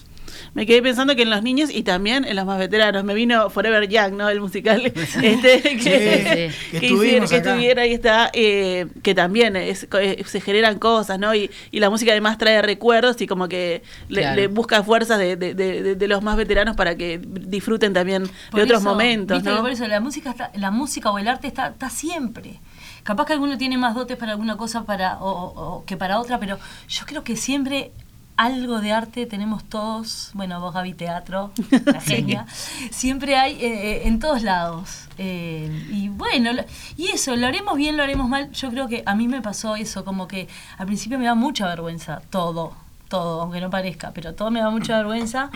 Me 0.54 0.66
quedé 0.66 0.82
pensando 0.82 1.14
que 1.14 1.22
en 1.22 1.30
los 1.30 1.42
niños 1.42 1.70
y 1.72 1.82
también 1.82 2.24
en 2.24 2.34
los 2.36 2.44
más 2.46 2.58
veteranos. 2.58 3.04
Me 3.04 3.14
vino 3.14 3.50
Forever 3.50 3.88
Young, 3.88 4.14
¿no? 4.14 4.28
El 4.28 4.40
musical 4.40 4.80
este, 5.22 5.62
que, 5.62 5.78
Sí, 5.78 5.82
que, 5.82 6.80
que 6.80 6.86
hicieron, 6.86 6.94
estuvimos 7.24 7.30
que 7.30 7.36
acá. 7.36 7.50
estuviera 7.50 7.82
ahí 7.82 7.92
está, 7.92 8.30
eh, 8.32 8.86
que 9.02 9.14
también 9.14 9.56
es- 9.56 9.86
eh, 10.00 10.22
se 10.26 10.40
generan 10.40 10.78
cosas, 10.78 11.18
¿no? 11.18 11.34
Y, 11.34 11.50
y 11.70 11.80
la 11.80 11.90
música 11.90 12.12
además 12.12 12.38
trae 12.38 12.60
recuerdos 12.62 13.20
y 13.20 13.26
como 13.26 13.48
que 13.48 13.82
le, 14.08 14.20
Claro. 14.22 14.36
le 14.36 14.46
busca 14.48 14.82
fuerzas 14.82 15.18
de, 15.18 15.36
de- 15.36 15.54
de- 15.54 15.94
de 15.94 16.08
los 16.08 16.22
más 16.22 16.36
veteranos 16.36 16.76
para 16.76 16.96
que 16.96 17.20
disfruten 17.22 17.92
también 17.92 18.24
Por 18.50 18.60
de 18.60 18.64
otros 18.64 18.80
eso, 18.80 18.88
momentos, 18.88 19.42
¿no? 19.44 19.60
por 19.60 19.70
eso 19.70 19.86
la 19.86 20.00
música, 20.00 20.30
está- 20.30 20.50
la 20.54 20.70
música 20.70 21.10
o 21.10 21.18
el 21.18 21.28
arte 21.28 21.46
está, 21.46 21.68
está 21.68 21.90
siempre. 21.90 22.60
Capaz 23.04 23.26
que 23.26 23.32
alguno 23.32 23.56
tiene 23.56 23.78
más 23.78 23.94
dotes 23.94 24.16
para 24.16 24.32
alguna 24.32 24.56
cosa 24.56 24.84
para, 24.84 25.18
o, 25.18 25.30
o- 25.78 25.84
que 25.84 25.96
para 25.96 26.18
otra, 26.20 26.38
pero 26.38 26.58
yo 26.88 27.04
creo 27.06 27.24
que 27.24 27.36
siempre 27.36 27.90
algo 28.38 28.80
de 28.80 28.92
arte 28.92 29.26
tenemos 29.26 29.64
todos. 29.64 30.30
Bueno, 30.32 30.60
vos, 30.60 30.72
Gaby, 30.72 30.94
teatro, 30.94 31.52
la 31.84 32.00
genia. 32.00 32.46
Siempre 32.90 33.36
hay 33.36 33.54
eh, 33.54 33.58
eh, 33.66 34.02
en 34.04 34.18
todos 34.20 34.42
lados. 34.42 35.02
Eh, 35.18 35.68
y 35.90 36.08
bueno, 36.08 36.52
lo- 36.54 36.64
y 36.96 37.08
eso, 37.08 37.36
lo 37.36 37.46
haremos 37.46 37.76
bien, 37.76 37.96
lo 37.96 38.02
haremos 38.04 38.28
mal. 38.28 38.50
Yo 38.52 38.70
creo 38.70 38.88
que 38.88 39.02
a 39.04 39.14
mí 39.14 39.28
me 39.28 39.42
pasó 39.42 39.76
eso, 39.76 40.04
como 40.04 40.26
que 40.28 40.48
al 40.78 40.86
principio 40.86 41.18
me 41.18 41.26
da 41.26 41.34
mucha 41.34 41.66
vergüenza, 41.66 42.22
todo, 42.30 42.74
todo, 43.08 43.42
aunque 43.42 43.60
no 43.60 43.68
parezca, 43.70 44.12
pero 44.12 44.34
todo 44.34 44.50
me 44.50 44.60
da 44.60 44.70
mucha 44.70 44.96
vergüenza. 44.96 45.50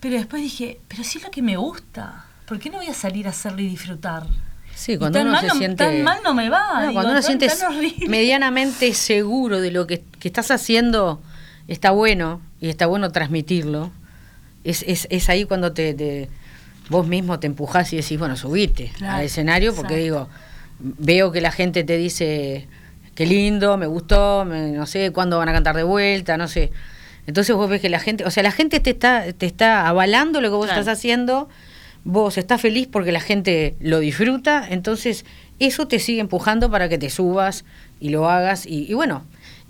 Pero 0.00 0.16
después 0.16 0.42
dije, 0.42 0.80
pero 0.88 1.04
si 1.04 1.18
es 1.18 1.24
lo 1.24 1.30
que 1.30 1.40
me 1.42 1.56
gusta, 1.56 2.24
¿por 2.46 2.58
qué 2.58 2.68
no 2.70 2.78
voy 2.78 2.88
a 2.88 2.94
salir 2.94 3.26
a 3.26 3.30
hacerlo 3.30 3.60
y 3.62 3.68
disfrutar? 3.68 4.26
Sí, 4.74 4.98
cuando 4.98 5.18
tan 5.20 5.28
uno 5.28 5.36
mal 5.36 5.42
se 5.42 5.46
no- 5.48 5.54
siente... 5.54 5.84
tan 5.84 6.02
mal 6.02 6.18
no 6.24 6.34
me 6.34 6.50
va, 6.50 6.74
No, 6.74 6.80
digo, 6.80 6.92
cuando 6.94 7.12
uno 7.12 7.22
se 7.22 7.28
siente 7.28 7.48
medianamente 8.08 8.92
seguro 8.94 9.60
de 9.60 9.70
lo 9.70 9.86
que, 9.86 10.02
que 10.18 10.28
estás 10.28 10.50
haciendo, 10.50 11.22
está 11.68 11.90
bueno, 11.90 12.40
y 12.60 12.68
está 12.68 12.86
bueno 12.86 13.10
transmitirlo. 13.12 13.90
Es, 14.64 14.82
es, 14.86 15.06
es 15.10 15.28
ahí 15.28 15.44
cuando 15.44 15.72
te, 15.72 15.94
te- 15.94 16.28
vos 16.90 17.06
mismo 17.06 17.38
te 17.40 17.46
empujás 17.46 17.92
y 17.92 17.96
decís, 17.96 18.18
bueno, 18.18 18.36
subite 18.36 18.90
Claro, 18.96 19.18
al 19.18 19.24
escenario, 19.24 19.74
porque 19.74 19.94
exacto. 19.94 20.04
digo, 20.04 20.28
veo 20.78 21.32
que 21.32 21.40
la 21.40 21.50
gente 21.52 21.84
te 21.84 21.96
dice, 21.96 22.66
qué 23.14 23.26
lindo, 23.26 23.76
me 23.76 23.86
gustó, 23.86 24.44
me- 24.44 24.72
no 24.72 24.86
sé, 24.86 25.10
cuándo 25.12 25.38
van 25.38 25.48
a 25.48 25.52
cantar 25.52 25.76
de 25.76 25.82
vuelta, 25.82 26.36
no 26.36 26.48
sé. 26.48 26.70
Entonces 27.26 27.56
vos 27.56 27.68
ves 27.70 27.80
que 27.80 27.88
la 27.88 28.00
gente, 28.00 28.24
o 28.24 28.30
sea, 28.30 28.42
la 28.42 28.50
gente 28.52 28.80
te 28.80 28.90
está, 28.90 29.32
te 29.32 29.46
está 29.46 29.88
avalando 29.88 30.40
lo 30.40 30.48
que 30.50 30.56
vos 30.56 30.66
Claro. 30.66 30.80
estás 30.80 30.98
haciendo, 30.98 31.48
vos 32.04 32.36
estás 32.36 32.60
feliz 32.60 32.86
porque 32.90 33.12
la 33.12 33.20
gente 33.20 33.76
lo 33.80 33.98
disfruta, 33.98 34.66
entonces 34.68 35.24
eso 35.58 35.86
te 35.88 35.98
sigue 36.00 36.20
empujando 36.20 36.70
para 36.70 36.88
que 36.90 36.98
te 36.98 37.08
subas 37.08 37.64
y 38.00 38.10
lo 38.10 38.28
hagas. 38.28 38.66
Y, 38.66 38.90
y 38.90 38.94
bueno, 38.94 39.24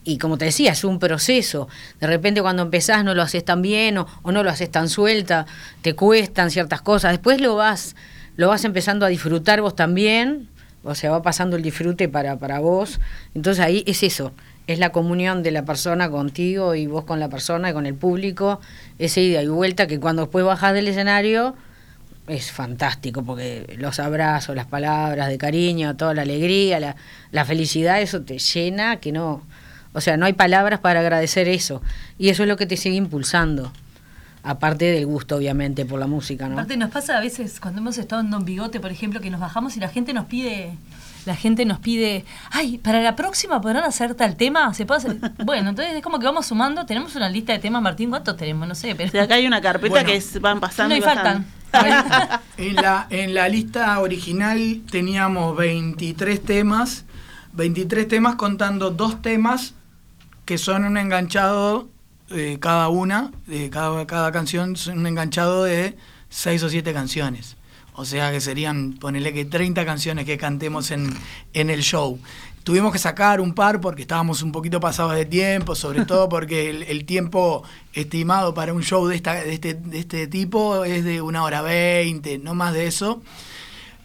y 0.05 0.19
como 0.19 0.37
te 0.39 0.45
decía, 0.45 0.73
es 0.73 0.85
un 0.85 0.99
proceso. 0.99 1.69
De 1.99 2.07
repente 2.07 2.43
cuando 2.43 2.63
empezás 2.63 3.05
no 3.05 3.15
lo 3.15 3.23
haces 3.23 3.45
tan 3.45 3.63
bien 3.63 3.99
o, 3.99 4.07
no 4.25 4.43
lo 4.43 4.51
haces 4.51 4.71
tan 4.71 4.89
suelta, 4.89 5.47
te 5.83 5.95
cuestan 5.95 6.51
ciertas 6.51 6.83
cosas. 6.83 7.13
Después 7.13 7.41
lo 7.41 7.57
vas, 7.57 7.97
lo 8.37 8.49
vas 8.49 8.65
empezando 8.65 9.07
a 9.07 9.09
disfrutar 9.09 9.63
vos 9.63 9.75
también, 9.75 10.49
o 10.85 10.95
sea, 10.95 11.11
va 11.11 11.23
pasando 11.23 11.57
el 11.57 11.63
disfrute 11.63 12.09
para, 12.09 12.39
para 12.39 12.61
vos. 12.61 13.01
Entonces 13.35 13.65
ahí 13.65 13.83
es 13.87 14.03
eso, 14.03 14.33
es 14.67 14.79
la 14.79 14.91
comunión 14.93 15.43
de 15.43 15.51
la 15.51 15.65
persona 15.65 16.11
contigo 16.11 16.75
y 16.75 16.87
vos 16.87 17.05
con 17.05 17.19
la 17.19 17.31
persona 17.31 17.71
y 17.71 17.73
con 17.73 17.87
el 17.87 17.95
público, 17.95 18.61
esa 18.99 19.21
ida 19.21 19.43
y 19.43 19.49
vuelta 19.49 19.87
que 19.87 19.99
cuando 19.99 20.23
después 20.23 20.45
bajás 20.45 20.75
del 20.75 20.89
escenario 20.89 21.55
es 22.27 22.51
fantástico 22.51 23.23
porque 23.23 23.75
los 23.79 23.99
abrazos, 23.99 24.57
las 24.57 24.67
palabras 24.67 25.29
de 25.29 25.39
cariño, 25.39 25.97
toda 25.97 26.15
la 26.15 26.23
alegría, 26.23 26.81
la, 26.81 26.97
la 27.33 27.45
felicidad, 27.45 28.01
eso 28.01 28.23
te 28.23 28.39
llena 28.39 28.97
que 28.97 29.13
no, 29.13 29.43
o 29.95 30.01
sea, 30.03 30.17
no 30.19 30.27
hay 30.27 30.35
palabras 30.35 30.81
para 30.81 31.01
agradecer 31.01 31.49
eso 31.49 31.81
y 32.19 32.29
eso 32.29 32.43
es 32.43 32.49
lo 32.51 32.57
que 32.59 32.67
te 32.67 32.77
sigue 32.77 32.97
impulsando. 32.97 33.73
Aparte 34.47 34.85
del 34.85 35.07
gusto, 35.07 35.37
obviamente, 35.37 35.87
por 35.87 35.99
la 35.99 36.07
música, 36.07 36.47
¿no? 36.49 36.53
Aparte 36.55 36.77
nos 36.77 36.91
pasa 36.91 37.17
a 37.17 37.21
veces 37.21 37.59
cuando 37.61 37.81
hemos 37.81 37.97
estado 37.97 38.21
en 38.21 38.31
Don 38.31 38.45
Bigote, 38.45 38.79
por 38.79 38.91
ejemplo, 38.93 39.21
que 39.23 39.31
nos 39.31 39.41
bajamos 39.41 39.75
y 39.79 39.81
la 39.81 39.89
gente 39.89 40.13
nos 40.13 40.27
pide, 40.27 40.77
la 41.25 41.35
gente 41.35 41.65
nos 41.65 41.79
pide, 41.79 42.27
ay, 42.51 42.77
para 42.77 43.01
la 43.01 43.17
próxima 43.17 43.63
podrán 43.63 43.85
hacer 43.85 44.15
tal 44.15 44.37
tema, 44.37 44.75
se 44.75 44.85
puede 44.85 44.99
hacer. 44.99 45.17
bueno, 45.47 45.71
entonces 45.71 45.95
es 45.97 46.03
como 46.03 46.19
que 46.19 46.27
vamos 46.27 46.45
sumando, 46.45 46.85
tenemos 46.85 47.17
una 47.17 47.31
lista 47.31 47.55
de 47.55 47.59
temas, 47.59 47.81
Martín, 47.81 48.11
¿cuántos 48.11 48.37
tenemos? 48.37 48.69
No 48.69 48.75
sé, 48.75 48.93
O 48.93 48.97
pero 48.99 49.11
sea, 49.11 49.23
acá 49.23 49.37
hay 49.37 49.47
una 49.47 49.63
carpeta 49.63 49.89
Bueno. 49.95 50.09
que 50.11 50.17
es- 50.17 50.39
van 50.43 50.61
pasando. 50.61 50.95
no 50.95 50.99
y 50.99 51.01
faltan. 51.03 51.47
En 52.59 52.77
la, 52.77 53.07
en 53.11 53.35
la 53.35 53.49
lista 53.49 53.99
original 54.01 54.83
teníamos 54.91 55.57
23 55.57 56.43
temas, 56.43 57.05
23 57.55 58.07
temas 58.07 58.35
contando 58.37 58.91
dos 58.91 59.23
temas 59.23 59.75
que 60.45 60.59
son 60.59 60.85
un 60.85 60.97
enganchado 60.97 61.89
eh, 62.31 62.59
cada 62.61 62.89
una, 62.89 63.33
de 63.47 63.71
cada, 63.71 64.07
cada 64.07 64.33
canción 64.33 64.73
es 64.75 64.87
un 64.87 65.07
enganchado 65.07 65.65
de 65.65 65.97
6 66.31 66.63
o 66.63 66.69
7 66.69 66.93
canciones. 66.93 67.57
O 67.93 68.05
sea 68.05 68.33
que 68.33 68.41
serían, 68.41 68.95
ponele 68.95 69.33
que 69.33 69.45
30 69.45 69.85
canciones 69.85 70.25
que 70.25 70.37
cantemos 70.37 70.91
en, 70.91 71.15
en 71.53 71.71
el 71.71 71.83
show. 71.83 72.19
Tuvimos 72.65 72.93
que 72.93 72.99
sacar 72.99 73.41
un 73.41 73.55
par 73.55 73.81
porque 73.81 74.03
estábamos 74.03 74.43
un 74.43 74.51
poquito 74.51 74.81
pasados 74.81 75.15
de 75.15 75.27
tiempo, 75.27 75.75
sobre 75.75 76.05
todo 76.07 76.29
porque 76.29 76.71
el, 76.71 76.83
el 76.85 77.05
tiempo 77.05 77.63
estimado 77.93 78.55
para 78.55 78.73
un 78.73 78.83
show 78.83 79.07
de, 79.07 79.17
esta, 79.17 79.35
de, 79.35 79.53
este, 79.53 79.75
de 79.75 79.99
este 79.99 80.27
tipo 80.27 80.85
es 80.85 81.05
de 81.05 81.21
una 81.21 81.45
hora 81.45 81.63
veinte, 81.63 82.39
no 82.39 82.55
más 82.55 82.73
de 82.73 82.87
eso. 82.87 83.23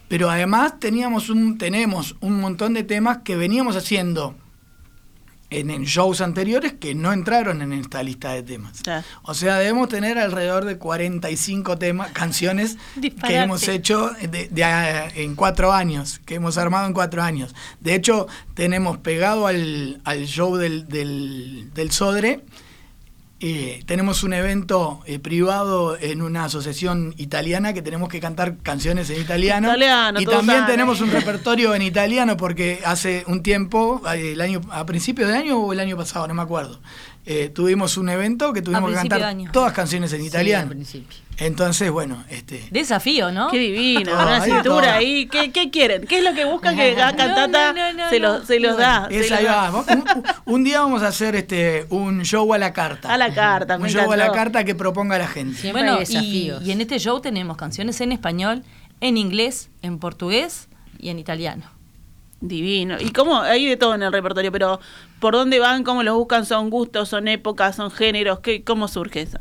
Pero 0.08 0.30
además 0.30 0.78
teníamos 0.78 1.30
un, 1.30 1.58
tenemos 1.58 2.16
un 2.20 2.40
montón 2.40 2.74
de 2.74 2.84
temas 2.84 3.18
que 3.18 3.34
veníamos 3.34 3.76
haciendo 3.76 4.36
en, 5.50 5.70
en 5.70 5.84
shows 5.84 6.20
anteriores 6.20 6.74
que 6.74 6.94
no 6.94 7.12
entraron 7.12 7.60
en 7.62 7.72
esta 7.72 8.02
lista 8.02 8.32
de 8.32 8.42
temas. 8.42 8.80
O 9.22 9.34
sea, 9.34 9.58
debemos 9.58 9.88
tener 9.88 10.18
alrededor 10.18 10.64
de 10.64 10.78
45 10.78 11.76
temas, 11.78 12.12
canciones 12.12 12.78
que 13.28 13.34
hemos 13.44 13.66
hecho 13.68 14.10
de- 14.30 14.48
de 14.48 14.64
a- 14.64 15.08
en 15.08 15.34
cuatro 15.34 15.72
años, 15.72 16.20
que 16.24 16.36
hemos 16.36 16.56
armado 16.56 16.86
en 16.86 16.92
cuatro 16.92 17.22
años. 17.22 17.54
De 17.80 17.94
hecho, 17.94 18.28
tenemos 18.54 18.98
pegado 18.98 19.46
al, 19.46 20.00
al 20.04 20.26
show 20.26 20.56
del, 20.56 20.86
del, 20.88 21.70
del 21.74 21.90
Sodre, 21.90 22.44
eh, 23.42 23.82
tenemos 23.86 24.22
un 24.22 24.34
evento 24.34 25.00
eh, 25.06 25.18
privado 25.18 25.96
en 25.98 26.20
una 26.20 26.44
asociación 26.44 27.14
italiana 27.16 27.72
que 27.72 27.80
tenemos 27.80 28.10
que 28.10 28.20
cantar 28.20 28.58
canciones 28.58 29.08
en 29.08 29.18
italiano. 29.18 29.68
Italiano, 29.68 30.20
y 30.20 30.26
también 30.26 30.58
saben. 30.58 30.66
tenemos 30.66 31.00
un 31.00 31.10
repertorio 31.10 31.74
en 31.74 31.80
italiano 31.80 32.36
porque 32.36 32.80
hace 32.84 33.24
un 33.28 33.42
tiempo, 33.42 34.02
eh, 34.14 34.32
el 34.32 34.42
año, 34.42 34.60
a 34.70 34.84
principios 34.84 35.30
de 35.30 35.38
año 35.38 35.58
o 35.58 35.72
el 35.72 35.80
año 35.80 35.96
pasado, 35.96 36.28
no 36.28 36.34
me 36.34 36.42
acuerdo, 36.42 36.80
eh, 37.32 37.48
tuvimos 37.48 37.96
un 37.96 38.08
evento 38.08 38.52
que 38.52 38.60
tuvimos 38.60 38.90
que 38.90 38.96
cantar 39.08 39.36
todas 39.52 39.72
canciones 39.72 40.12
en 40.12 40.20
Sí, 40.22 40.26
italiano. 40.26 40.62
al 40.64 40.68
principio. 40.70 41.16
Entonces, 41.36 41.88
bueno, 41.90 42.24
este... 42.28 42.66
Desafío, 42.72 43.30
¿no? 43.30 43.48
Qué 43.52 43.58
divino, 43.58 44.10
Todo, 44.10 44.20
una 44.26 44.40
cintura 44.42 44.96
ahí. 44.96 45.26
¿Qué, 45.26 45.52
qué 45.52 45.70
quieren? 45.70 46.06
¿Qué 46.08 46.18
es 46.18 46.24
lo 46.24 46.34
que 46.34 46.44
buscan 46.44 46.74
que 46.76 46.92
la 46.94 47.14
cantata 47.14 47.72
no, 47.72 47.92
no, 47.92 47.98
no, 48.04 48.10
se, 48.10 48.18
no. 48.18 48.32
los, 48.38 48.46
se 48.48 48.58
los 48.58 48.76
da? 48.76 49.06
se 49.08 49.20
Esa 49.20 49.30
los 49.30 49.38
ahí 49.38 49.44
da? 49.44 49.70
va. 49.70 49.78
Un, 49.80 50.04
un 50.54 50.64
día 50.64 50.80
vamos 50.80 51.02
a 51.04 51.06
hacer 51.08 51.36
este 51.36 51.86
un 51.90 52.22
show 52.24 52.52
a 52.52 52.58
la 52.58 52.72
carta. 52.72 53.14
A 53.14 53.16
la 53.16 53.32
carta, 53.32 53.76
Un 53.76 53.82
me 53.82 53.88
show 53.90 54.10
a 54.12 54.16
la 54.16 54.32
carta 54.32 54.64
que 54.64 54.74
proponga 54.74 55.16
la 55.16 55.28
gente. 55.28 55.56
Siempre 55.56 55.82
Bueno, 55.84 55.98
hay 56.00 56.52
y 56.64 56.70
en 56.72 56.80
este 56.80 56.98
show 56.98 57.20
tenemos 57.20 57.56
canciones 57.56 58.00
en 58.00 58.10
español, 58.10 58.64
en 59.00 59.16
inglés, 59.16 59.70
en 59.82 59.98
portugués 60.00 60.68
y 60.98 61.08
en 61.10 61.20
italiano. 61.20 61.62
Divino. 62.40 62.96
Y 63.00 63.10
cómo, 63.10 63.40
hay 63.40 63.66
de 63.66 63.76
todo 63.76 63.94
en 63.94 64.02
el 64.02 64.12
repertorio, 64.12 64.50
pero 64.50 64.80
¿por 65.20 65.34
dónde 65.34 65.58
van? 65.58 65.84
¿Cómo 65.84 66.02
los 66.02 66.14
buscan? 66.16 66.46
¿Son 66.46 66.70
gustos? 66.70 67.08
¿Son 67.10 67.28
épocas? 67.28 67.76
¿Son 67.76 67.90
géneros? 67.90 68.40
¿Qué, 68.40 68.64
¿Cómo 68.64 68.88
surge 68.88 69.22
eso? 69.22 69.38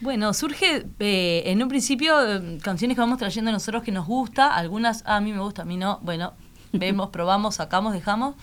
Bueno, 0.00 0.32
surge 0.32 0.86
eh, 1.00 1.42
en 1.46 1.62
un 1.62 1.68
principio 1.68 2.14
eh, 2.36 2.58
canciones 2.62 2.94
que 2.94 3.00
vamos 3.00 3.18
trayendo 3.18 3.50
nosotros 3.52 3.82
que 3.82 3.90
nos 3.92 4.06
gusta, 4.06 4.54
algunas 4.54 5.02
ah, 5.06 5.16
a 5.16 5.20
mí 5.20 5.32
me 5.32 5.40
gusta, 5.40 5.62
a 5.62 5.64
mí 5.64 5.76
no, 5.76 5.98
bueno, 6.02 6.34
vemos, 6.72 7.08
probamos, 7.12 7.56
sacamos, 7.56 7.92
dejamos. 7.92 8.36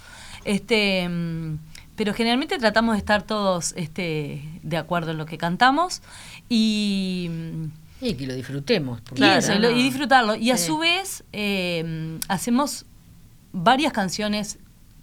Este, 0.43 1.07
mm, 1.09 1.57
pero 1.95 2.13
generalmente 2.13 2.57
tratamos 2.59 2.93
de 2.95 2.99
estar 2.99 3.23
todos 3.23 3.73
este, 3.77 4.43
de 4.63 4.77
acuerdo 4.77 5.11
en 5.11 5.17
lo 5.17 5.25
que 5.25 5.37
cantamos 5.37 6.01
y, 6.49 7.29
Y 8.01 8.13
que 8.15 8.27
lo 8.27 8.33
disfrutemos. 8.35 8.99
porque- 9.01 9.23
y 9.25 9.29
eso, 9.29 9.53
y 9.53 9.59
lo- 9.59 9.71
y 9.71 9.75
no. 9.75 9.81
disfrutarlo. 9.83 10.35
Y 10.35 10.51
a 10.51 10.57
su 10.57 10.77
vez 10.77 11.23
eh, 11.33 12.19
hacemos 12.27 12.85
varias 13.55 13.93
canciones, 13.93 14.59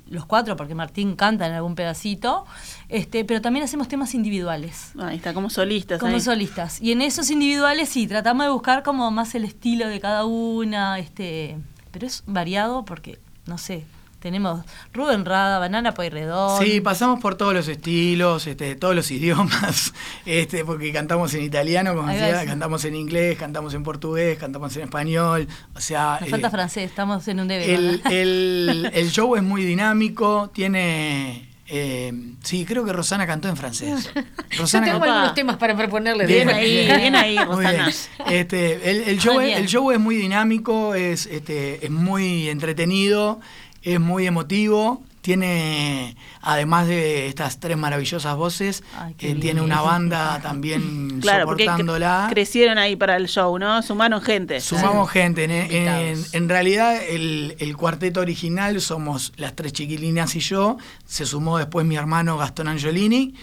los 0.07 0.27
cuatro, 0.27 0.57
porque 0.57 0.75
Martín 0.75 1.17
canta 1.17 1.47
en 1.47 1.55
algún 1.55 1.75
pedacito, 1.75 2.45
este, 2.89 3.25
pero 3.25 3.41
también 3.41 3.65
hacemos 3.65 3.89
temas 3.89 4.15
individuales. 4.15 4.93
Ahí 4.99 5.17
está, 5.17 5.33
como 5.33 5.49
solistas. 5.49 5.99
Como 5.99 6.15
ahí. 6.15 6.21
solistas. 6.21 6.81
Y 6.81 6.93
en 6.93 7.01
esos 7.01 7.31
individuales 7.31 7.89
sí, 7.89 8.07
tratamos 8.07 8.45
de 8.45 8.53
buscar 8.53 8.83
como 8.83 9.11
más 9.11 9.35
el 9.35 9.45
estilo 9.45 9.89
de 9.89 10.01
cada 10.01 10.27
una, 10.27 10.99
este, 10.99 11.57
pero 11.91 12.07
es 12.07 12.23
variado 12.27 12.85
porque, 12.85 13.19
no 13.47 13.57
sé, 13.57 13.87
tenemos 14.23 14.65
Rubén 14.95 15.25
Rada, 15.27 15.59
Banana 15.59 15.93
Pueyrredón. 15.93 16.65
Sí, 16.65 16.81
pasamos 16.81 17.21
por 17.21 17.35
todos 17.35 17.53
los 17.53 17.69
estilos, 17.69 18.47
este, 18.47 18.77
todos 18.77 18.95
los 18.95 19.11
idiomas, 19.11 19.93
este, 20.27 20.65
porque 20.65 20.93
cantamos 20.93 21.35
en 21.35 21.43
italiano, 21.43 21.95
como 21.95 22.09
decía, 22.09 22.47
cantamos 22.47 22.85
en 22.87 22.95
inglés, 22.95 23.37
cantamos 23.37 23.75
en 23.75 23.83
portugués, 23.83 24.39
cantamos 24.39 24.75
en 24.77 24.85
español, 24.85 25.49
o 25.75 25.81
sea... 25.81 26.19
Nos 26.21 26.31
falta 26.31 26.49
eh, 26.49 26.51
francés, 26.51 26.85
estamos 26.89 27.27
en 27.29 27.41
un 27.41 27.49
debe. 27.49 27.75
el, 27.75 28.01
el- 28.11 28.91
el 28.95 29.11
show 29.11 29.37
es 29.37 29.43
muy 29.43 29.65
dinámico, 29.65 30.51
tiene... 30.55 31.49
eh, 31.67 32.13
sí, 32.43 32.65
creo 32.65 32.85
que 32.85 32.93
Rosana 32.93 33.27
cantó 33.27 33.49
en 33.49 33.57
francés. 33.57 34.11
Yo 34.51 34.61
Rosana 34.61 34.87
tengo 34.87 34.99
cantó- 35.01 35.13
algunos 35.13 35.35
temas 35.35 35.57
para 35.57 35.77
proponerle. 35.77 36.27
Bien 36.27 36.49
ahí, 36.51 36.87
bien 36.87 37.17
ahí, 37.17 37.39
Rosana. 37.39 37.71
bien. 37.71 37.89
Este, 38.29 38.91
el, 38.91 39.03
el 39.09 39.19
show 39.19 39.41
es, 39.41 39.47
bien. 39.47 39.59
el 39.59 39.67
show 39.69 39.91
es 39.91 39.99
muy 39.99 40.15
dinámico, 40.17 40.95
es, 40.95 41.27
este, 41.27 41.85
es 41.85 41.91
muy 41.91 42.49
entretenido, 42.49 43.41
es 43.83 44.01
muy 44.01 44.27
emotivo. 44.27 45.03
Tiene, 45.23 46.17
además 46.41 46.89
de 46.89 47.29
estas 47.29 47.61
tres 47.61 47.77
maravillosas 47.77 48.35
voces, 48.37 48.83
Ay, 48.99 49.15
eh, 49.21 49.37
tiene 49.41 49.61
una 49.61 49.81
banda 49.81 50.41
también 50.43 51.21
Claro, 51.23 51.45
cre- 51.47 51.61
soportándola. 51.65 52.27
crecieron 52.29 52.77
ahí 52.77 52.97
para 52.97 53.17
el 53.17 53.29
show, 53.29 53.57
¿no? 53.57 53.83
Sumaron 53.83 54.21
gente. 54.21 54.61
Sumamos 54.61 55.09
gente. 55.11 55.45
En, 55.45 56.21
en 56.33 56.49
realidad, 56.49 57.01
el, 57.09 57.55
el 57.61 57.77
cuarteto 57.77 58.19
original 58.21 58.81
somos 58.81 59.33
las 59.37 59.55
tres 59.55 59.73
chiquilinas 59.73 60.35
y 60.35 60.41
yo. 60.41 60.77
Se 61.07 61.25
sumó 61.25 61.57
después 61.57 61.87
mi 61.87 61.95
hermano 61.95 62.37
Gastón 62.37 62.67
Angiolini. 62.67 63.35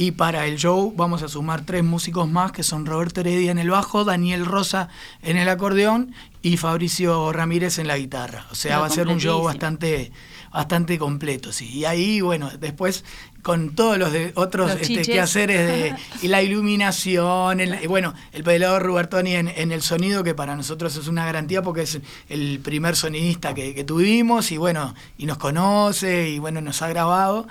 Y 0.00 0.12
para 0.12 0.46
el 0.46 0.58
show 0.58 0.92
vamos 0.96 1.24
a 1.24 1.28
sumar 1.28 1.62
tres 1.66 1.82
músicos 1.82 2.28
más, 2.28 2.52
que 2.52 2.62
son 2.62 2.86
Roberto 2.86 3.20
Heredia 3.20 3.50
en 3.50 3.58
el 3.58 3.68
bajo, 3.70 4.04
Daniel 4.04 4.46
Rosa 4.46 4.88
en 5.22 5.36
el 5.36 5.48
acordeón 5.48 6.14
y 6.40 6.56
Fabricio 6.56 7.32
Ramírez 7.32 7.80
en 7.80 7.88
la 7.88 7.98
guitarra. 7.98 8.46
O 8.52 8.54
sea, 8.54 8.78
va 8.78 8.86
a 8.86 8.90
ser 8.90 9.08
un 9.08 9.18
show 9.18 9.42
bastante, 9.42 10.12
bastante 10.52 10.98
completo, 11.00 11.52
sí. 11.52 11.66
Y 11.68 11.84
ahí, 11.84 12.20
bueno, 12.20 12.48
después 12.60 13.04
con 13.42 13.74
todos 13.74 13.98
los 13.98 14.12
de 14.12 14.30
otros 14.36 14.70
Los 14.72 14.82
este, 14.82 15.02
quehaceres 15.02 15.66
de 15.66 15.94
y 16.22 16.28
la 16.28 16.42
iluminación, 16.42 17.58
el- 17.58 17.82
y 17.82 17.88
bueno, 17.88 18.14
el 18.32 18.44
pelador 18.44 18.84
Rubertoni 18.84 19.34
en, 19.34 19.48
en 19.48 19.72
el 19.72 19.82
sonido, 19.82 20.22
que 20.22 20.34
para 20.34 20.54
nosotros 20.54 20.94
es 20.96 21.08
una 21.08 21.24
garantía 21.24 21.60
porque 21.62 21.82
es 21.82 21.98
el 22.28 22.60
primer 22.60 22.94
sonidista 22.94 23.52
que, 23.52 23.74
que 23.74 23.82
tuvimos 23.82 24.52
y 24.52 24.58
bueno, 24.58 24.94
y 25.16 25.26
nos 25.26 25.38
conoce 25.38 26.28
y 26.30 26.38
bueno, 26.38 26.60
nos 26.60 26.82
ha 26.82 26.88
grabado. 26.88 27.48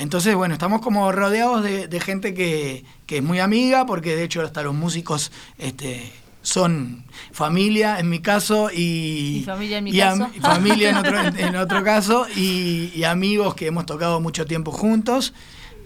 Entonces, 0.00 0.34
bueno, 0.34 0.54
estamos 0.54 0.80
como 0.80 1.12
rodeados 1.12 1.62
de, 1.62 1.86
de 1.86 2.00
gente 2.00 2.32
que, 2.34 2.84
que 3.06 3.18
es 3.18 3.22
muy 3.22 3.38
amiga, 3.38 3.84
porque 3.86 4.16
de 4.16 4.24
hecho 4.24 4.40
hasta 4.42 4.62
los 4.62 4.74
músicos 4.74 5.30
este, 5.58 6.10
son 6.42 7.04
familia 7.32 8.00
en 8.00 8.08
mi 8.08 8.20
caso 8.20 8.70
y, 8.74 9.40
Y 9.40 9.44
familia 9.44 9.78
en 9.78 9.84
mi 9.84 9.90
y 9.90 10.00
am- 10.00 10.18
caso. 10.18 10.32
familia 10.40 10.90
en 10.90 10.96
otro, 10.96 11.20
en- 11.20 11.38
en 11.48 11.56
otro 11.56 11.84
caso 11.84 12.26
y, 12.34 12.90
y 12.94 13.04
amigos 13.04 13.54
que 13.54 13.66
hemos 13.66 13.84
tocado 13.86 14.20
mucho 14.20 14.46
tiempo 14.46 14.72
juntos. 14.72 15.34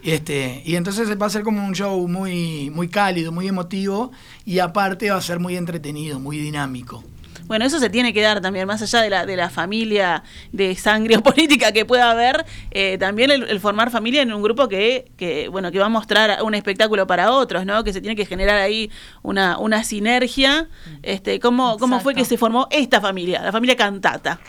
Este, 0.01 0.61
y 0.65 0.75
entonces 0.75 1.09
va 1.19 1.25
a 1.25 1.29
ser 1.31 1.41
como 1.43 1.65
un 1.65 1.73
show 1.73 2.07
muy, 2.07 2.69
muy 2.69 2.87
cálido, 2.89 3.31
muy 3.31 3.47
emotivo 3.47 4.11
y 4.45 4.59
aparte 4.59 5.09
va 5.09 5.17
a 5.17 5.21
ser 5.21 5.39
muy 5.39 5.57
entretenido, 5.57 6.19
muy 6.19 6.37
dinámico. 6.37 7.03
Bueno, 7.47 7.65
eso 7.65 7.79
se 7.79 7.89
tiene 7.89 8.13
que 8.13 8.21
dar 8.21 8.41
también, 8.41 8.67
más 8.67 8.81
allá 8.81 9.01
de 9.01 9.09
la, 9.09 9.25
de 9.25 9.35
la 9.35 9.49
familia 9.49 10.23
de 10.51 10.75
sangre 10.75 11.17
o 11.17 11.23
política 11.23 11.71
que 11.71 11.85
pueda 11.85 12.11
haber, 12.11 12.45
eh, 12.71 12.97
también 12.97 13.31
el, 13.31 13.59
formar 13.59 13.91
familia 13.91 14.21
en 14.21 14.33
un 14.33 14.41
grupo 14.41 14.67
que, 14.67 15.11
que, 15.17 15.47
bueno, 15.47 15.71
que 15.71 15.79
va 15.79 15.85
a 15.85 15.89
mostrar 15.89 16.41
un 16.43 16.55
espectáculo 16.55 17.07
para 17.07 17.31
otros, 17.31 17.65
¿no? 17.65 17.83
Que 17.83 17.93
se 17.93 18.01
tiene 18.01 18.15
que 18.15 18.25
generar 18.25 18.57
ahí 18.57 18.89
una, 19.21 19.57
una 19.57 19.83
sinergia. 19.83 20.67
Este, 21.03 21.39
¿cómo, 21.39 21.77
¿Cómo 21.77 21.99
fue 21.99 22.15
que 22.15 22.25
se 22.25 22.37
formó 22.37 22.67
esta 22.71 22.99
familia, 22.99 23.41
la 23.41 23.51
familia 23.51 23.75
Cantata? 23.75 24.39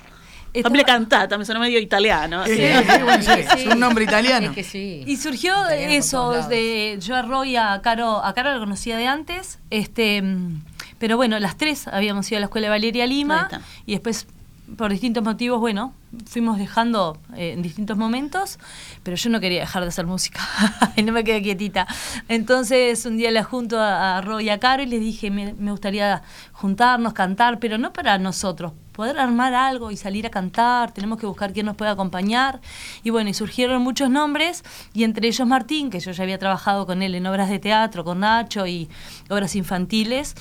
Familia 0.62 0.86
Cantata, 0.86 1.36
me 1.36 1.44
suena 1.44 1.60
medio 1.60 1.78
italiano. 1.78 2.44
es 2.46 3.66
un 3.66 3.78
nombre 3.78 4.04
italiano. 4.04 4.52
Y 4.54 5.16
surgió 5.16 5.68
eso, 5.68 6.48
de 6.48 6.98
yo 7.00 7.16
a 7.16 7.22
Roy, 7.22 7.56
a 7.56 7.80
Caro, 7.82 8.24
a 8.24 8.32
Caro 8.32 8.52
la 8.52 8.58
conocía 8.58 8.96
de 8.96 9.06
antes, 9.06 9.58
este 9.70 10.22
pero 10.98 11.16
bueno, 11.16 11.38
las 11.38 11.56
tres 11.56 11.88
habíamos 11.88 12.30
ido 12.30 12.38
a 12.38 12.40
la 12.40 12.46
escuela 12.46 12.66
de 12.66 12.70
Valeria 12.70 13.06
Lima 13.06 13.48
y 13.84 13.92
después 13.92 14.26
por 14.76 14.90
distintos 14.90 15.22
motivos, 15.22 15.60
bueno, 15.60 15.94
fuimos 16.26 16.58
dejando 16.58 17.18
eh, 17.36 17.52
en 17.52 17.62
distintos 17.62 17.96
momentos, 17.96 18.58
pero 19.02 19.16
yo 19.16 19.30
no 19.30 19.38
quería 19.38 19.60
dejar 19.60 19.82
de 19.82 19.88
hacer 19.88 20.06
música 20.06 20.40
y 20.96 21.02
no 21.02 21.12
me 21.12 21.22
quedé 21.22 21.40
quietita. 21.42 21.86
Entonces 22.28 23.06
un 23.06 23.16
día 23.16 23.30
la 23.30 23.44
junto 23.44 23.78
a, 23.80 24.20
Roy 24.22 24.46
y 24.46 24.48
a 24.48 24.58
Caro 24.58 24.82
y 24.82 24.86
les 24.86 25.00
dije, 25.00 25.30
me, 25.30 25.54
me, 25.54 25.70
gustaría 25.70 26.22
juntarnos, 26.52 27.12
cantar, 27.12 27.60
pero 27.60 27.78
no 27.78 27.92
para 27.92 28.18
nosotros, 28.18 28.72
poder 28.96 29.18
armar 29.18 29.52
algo 29.52 29.90
y 29.90 29.96
salir 29.96 30.26
a 30.26 30.30
cantar, 30.30 30.92
tenemos 30.92 31.20
que 31.20 31.26
buscar 31.26 31.52
quién 31.52 31.66
nos 31.66 31.76
pueda 31.76 31.90
acompañar. 31.92 32.60
Y 33.04 33.10
bueno, 33.10 33.28
y 33.28 33.34
surgieron 33.34 33.82
muchos 33.82 34.08
nombres, 34.08 34.64
y 34.94 35.04
entre 35.04 35.28
ellos 35.28 35.46
Martín, 35.46 35.90
que 35.90 36.00
yo 36.00 36.12
ya 36.12 36.22
había 36.22 36.38
trabajado 36.38 36.86
con 36.86 37.02
él 37.02 37.14
en 37.14 37.26
obras 37.26 37.50
de 37.50 37.58
teatro, 37.58 38.04
con 38.04 38.20
Nacho 38.20 38.66
y 38.66 38.88
obras 39.28 39.54
infantiles. 39.54 40.34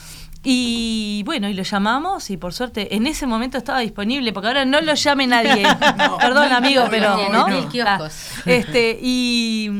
Y 0.47 1.23
bueno, 1.25 1.49
y 1.49 1.55
lo 1.55 1.63
llamamos 1.63 2.29
y 2.29 2.37
por 2.37 2.53
suerte 2.53 2.95
en 2.95 3.07
ese 3.07 3.25
momento 3.25 3.57
estaba 3.57 3.79
disponible, 3.79 4.31
porque 4.31 4.47
ahora 4.47 4.63
no 4.63 4.79
lo 4.79 4.93
llame 4.93 5.25
nadie. 5.25 5.63
Perdón, 6.19 6.53
amigo, 6.53 6.83
pero 6.89 7.17
¿no? 7.31 7.47
Ah, 7.83 8.09
este, 8.45 8.99
y, 9.01 9.71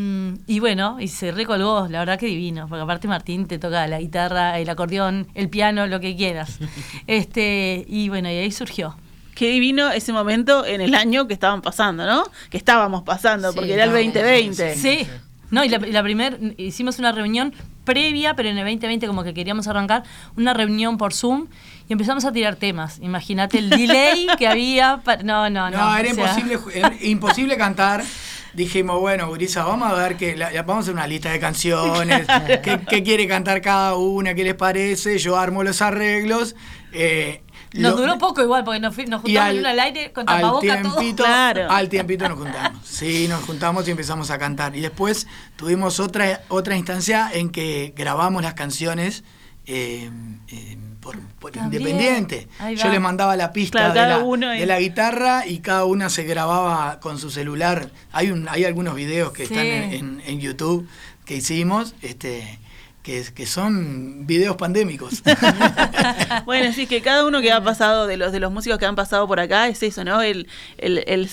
y, 0.48 0.60
bueno, 0.60 0.98
y 1.00 1.08
se 1.08 1.32
recolgó, 1.32 1.88
la 1.88 2.00
verdad 2.00 2.18
que 2.18 2.26
divino, 2.26 2.68
porque 2.68 2.82
aparte 2.82 3.08
Martín 3.08 3.48
te 3.48 3.60
toca 3.60 3.88
la 3.88 4.00
guitarra, 4.00 4.58
el 4.58 4.68
acordeón, 4.68 5.28
el 5.36 5.50
piano, 5.50 5.86
lo 5.86 6.00
que 6.00 6.16
quieras. 6.16 6.60
Este, 7.08 7.86
y 7.88 8.10
bueno, 8.10 8.30
y 8.30 8.36
ahí 8.36 8.52
surgió 8.52 8.96
qué 9.36 9.50
divino 9.50 9.92
ese 9.92 10.12
momento 10.14 10.66
en 10.66 10.82
el 10.82 10.96
año 10.96 11.28
que 11.28 11.34
estaban 11.34 11.62
pasando, 11.62 12.06
¿no? 12.06 12.24
Que 12.50 12.58
estábamos 12.58 13.04
pasando, 13.04 13.54
porque 13.54 13.74
era 13.74 13.84
el 13.84 13.92
2020. 13.92 14.76
Sí. 14.76 15.08
No, 15.56 15.64
y 15.64 15.70
la, 15.70 15.78
la 15.78 16.04
primera, 16.04 16.38
hicimos 16.58 17.00
una 17.00 17.14
reunión 17.14 17.54
previa, 17.86 18.36
pero 18.36 18.50
en 18.50 18.58
el 18.58 18.66
2020 18.66 19.08
como 19.08 19.24
que 19.24 19.34
queríamos 19.34 19.70
arrancar 19.70 20.04
una 20.36 20.54
reunión 20.54 20.98
por 20.98 21.14
Zoom 21.14 21.48
y 21.88 21.94
empezamos 21.94 22.26
a 22.26 22.34
tirar 22.34 22.58
temas. 22.58 23.00
Imagínate 23.02 23.60
el 23.60 23.70
delay 23.70 24.28
que 24.38 24.50
había. 24.50 25.02
No, 25.24 25.50
no, 25.50 25.70
no. 25.70 25.78
No, 25.78 25.98
era, 25.98 26.10
imposible, 26.10 26.60
imposible 27.04 27.56
cantar. 27.56 28.04
Dijimos, 28.54 29.00
bueno, 29.00 29.30
Gurisa, 29.30 29.64
vamos 29.64 29.90
a 29.90 29.94
ver 29.96 30.18
que 30.18 30.36
vamos 30.36 30.76
a 30.76 30.80
hacer 30.80 30.94
una 30.94 31.08
lista 31.08 31.32
de 31.32 31.40
canciones, 31.40 32.28
qué, 32.90 33.04
quiere 33.04 33.26
cantar 33.26 33.62
cada 33.62 33.96
una, 33.96 34.36
qué 34.36 34.44
les 34.44 34.56
parece, 34.56 35.20
yo 35.20 35.38
armo 35.38 35.64
los 35.64 35.82
arreglos. 35.82 36.58
Eh, 36.92 37.44
nos 37.76 37.98
duró 37.98 38.18
poco 38.18 38.42
igual, 38.42 38.64
porque 38.64 38.80
nos, 38.80 38.98
nos 38.98 39.22
juntamos 39.22 39.50
al, 39.50 39.66
al, 39.66 39.80
aire 39.80 40.12
con 40.12 40.26
tapabocas 40.26 40.82
tiempito, 40.82 41.24
Claro. 41.26 41.72
Al 41.72 41.90
tiempito 41.90 42.28
nos 42.28 42.38
juntamos. 42.38 42.86
Sí, 42.86 43.28
nos 43.28 43.44
juntamos 43.44 43.88
y 43.88 43.92
empezamos 43.92 44.32
a 44.32 44.38
cantar. 44.38 44.76
Y 44.76 44.82
después 44.82 45.28
tuvimos 45.56 46.00
otra, 46.00 46.42
otra 46.50 46.76
instancia 46.76 47.30
en 47.34 47.50
que 47.50 47.94
grabamos 47.96 48.44
las 48.44 48.54
canciones 48.54 49.24
eh, 49.68 50.10
eh, 50.50 50.78
por, 51.02 51.18
independiente. 51.56 52.48
Yo 52.76 52.90
le 52.90 53.00
mandaba 53.00 53.36
la 53.36 53.52
pista 53.52 53.90
de, 53.90 53.96
la, 53.96 54.20
de, 54.20 54.66
la, 54.66 54.80
guitarra 54.80 55.46
y 55.46 55.60
cada 55.60 55.86
una 55.86 56.10
se 56.10 56.24
grababa 56.24 57.00
con 57.00 57.20
su 57.20 57.30
celular. 57.30 57.92
Hay 58.12 58.32
un, 58.32 58.48
hay 58.50 58.66
algunos 58.66 58.96
videos 58.96 59.32
que 59.32 59.44
están 59.44 59.66
en, 59.66 59.94
en, 59.94 60.22
en, 60.26 60.40
YouTube 60.40 60.88
que 61.26 61.36
hicimos. 61.36 61.96
Este, 62.02 62.60
que, 63.06 63.24
que 63.36 63.46
son 63.46 64.26
videos 64.26 64.58
pandémicos. 64.58 65.22
bueno, 66.46 66.74
sí, 66.74 66.88
que 66.88 67.02
cada 67.02 67.24
uno 67.24 67.40
que 67.40 67.52
ha 67.52 67.64
pasado, 67.64 68.08
de 68.08 68.18
los 68.18 68.32
de 68.32 68.40
los 68.40 68.52
músicos 68.52 68.80
que 68.80 68.88
han 68.88 68.96
pasado 68.96 69.28
por 69.28 69.40
acá, 69.40 69.68
es 69.68 69.84
eso, 69.84 70.04
¿no? 70.04 70.24
El, 70.24 70.48
el, 70.80 71.30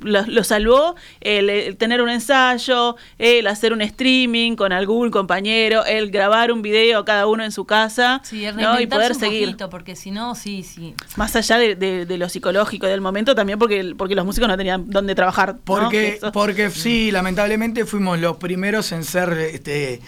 lo, 0.00 0.44
salvó 0.44 0.94
el, 1.20 1.76
tener 1.76 2.02
un 2.02 2.08
ensayo, 2.08 2.94
el 3.18 3.48
hacer 3.48 3.72
un 3.72 3.82
streaming 3.82 4.54
con 4.54 4.72
algún 4.72 5.10
compañero, 5.10 5.84
el 5.84 6.12
grabar 6.12 6.52
un 6.52 6.62
video 6.62 7.04
cada 7.04 7.26
uno 7.26 7.42
en 7.42 7.50
su 7.50 7.64
casa 7.64 8.20
sí, 8.22 8.46
¿no? 8.56 8.80
y 8.80 8.86
poder 8.86 9.16
seguir. 9.16 9.46
Poquito, 9.46 9.70
porque 9.70 9.96
si 9.96 10.12
no, 10.12 10.36
sí, 10.36 10.62
sí. 10.62 10.94
Más 11.16 11.34
allá 11.34 11.58
de, 11.58 11.74
de, 11.74 12.16
lo 12.16 12.28
psicológico 12.28 12.86
del 12.86 13.00
momento, 13.00 13.34
también 13.34 13.58
porque, 13.58 13.92
porque 13.98 14.14
los 14.14 14.24
músicos 14.24 14.48
no 14.48 14.56
tenían 14.56 14.88
dónde 14.88 15.16
trabajar. 15.16 15.56
Porque, 15.64 16.20
porque 16.32 16.70
sí, 16.70 17.10
lamentablemente 17.10 17.86
fuimos 17.86 18.20
los 18.20 18.36
primeros 18.36 18.92
en 18.92 19.02
ser 19.02 19.32
este, 19.32 20.00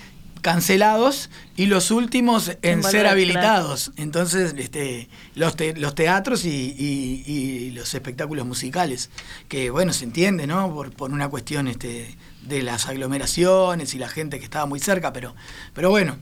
cancelados 0.44 1.30
y 1.57 1.64
los 1.66 1.90
últimos 1.90 2.52
en 2.61 2.83
ser 2.83 3.07
habilitados. 3.07 3.92
Entonces, 3.96 4.54
este, 4.59 5.09
los, 5.35 5.57
los 5.76 5.94
teatros 5.94 6.44
y, 6.44 7.72
los 7.74 7.94
espectáculos 7.94 8.44
musicales, 8.44 9.09
que 9.48 9.70
bueno, 9.70 9.94
se 9.94 10.04
entiende, 10.04 10.46
¿no? 10.46 10.70
Por, 10.74 10.92
por 10.92 11.12
una 11.12 11.30
cuestión 11.30 11.66
este, 11.66 12.14
de 12.42 12.62
las 12.62 12.87
aglomeraciones 12.88 13.94
y 13.94 13.98
la 13.98 14.11
gente 14.11 14.38
que 14.38 14.44
estaba 14.44 14.66
muy 14.66 14.80
cerca, 14.80 15.14
pero, 15.14 15.35
pero 15.72 15.88
bueno, 15.88 16.18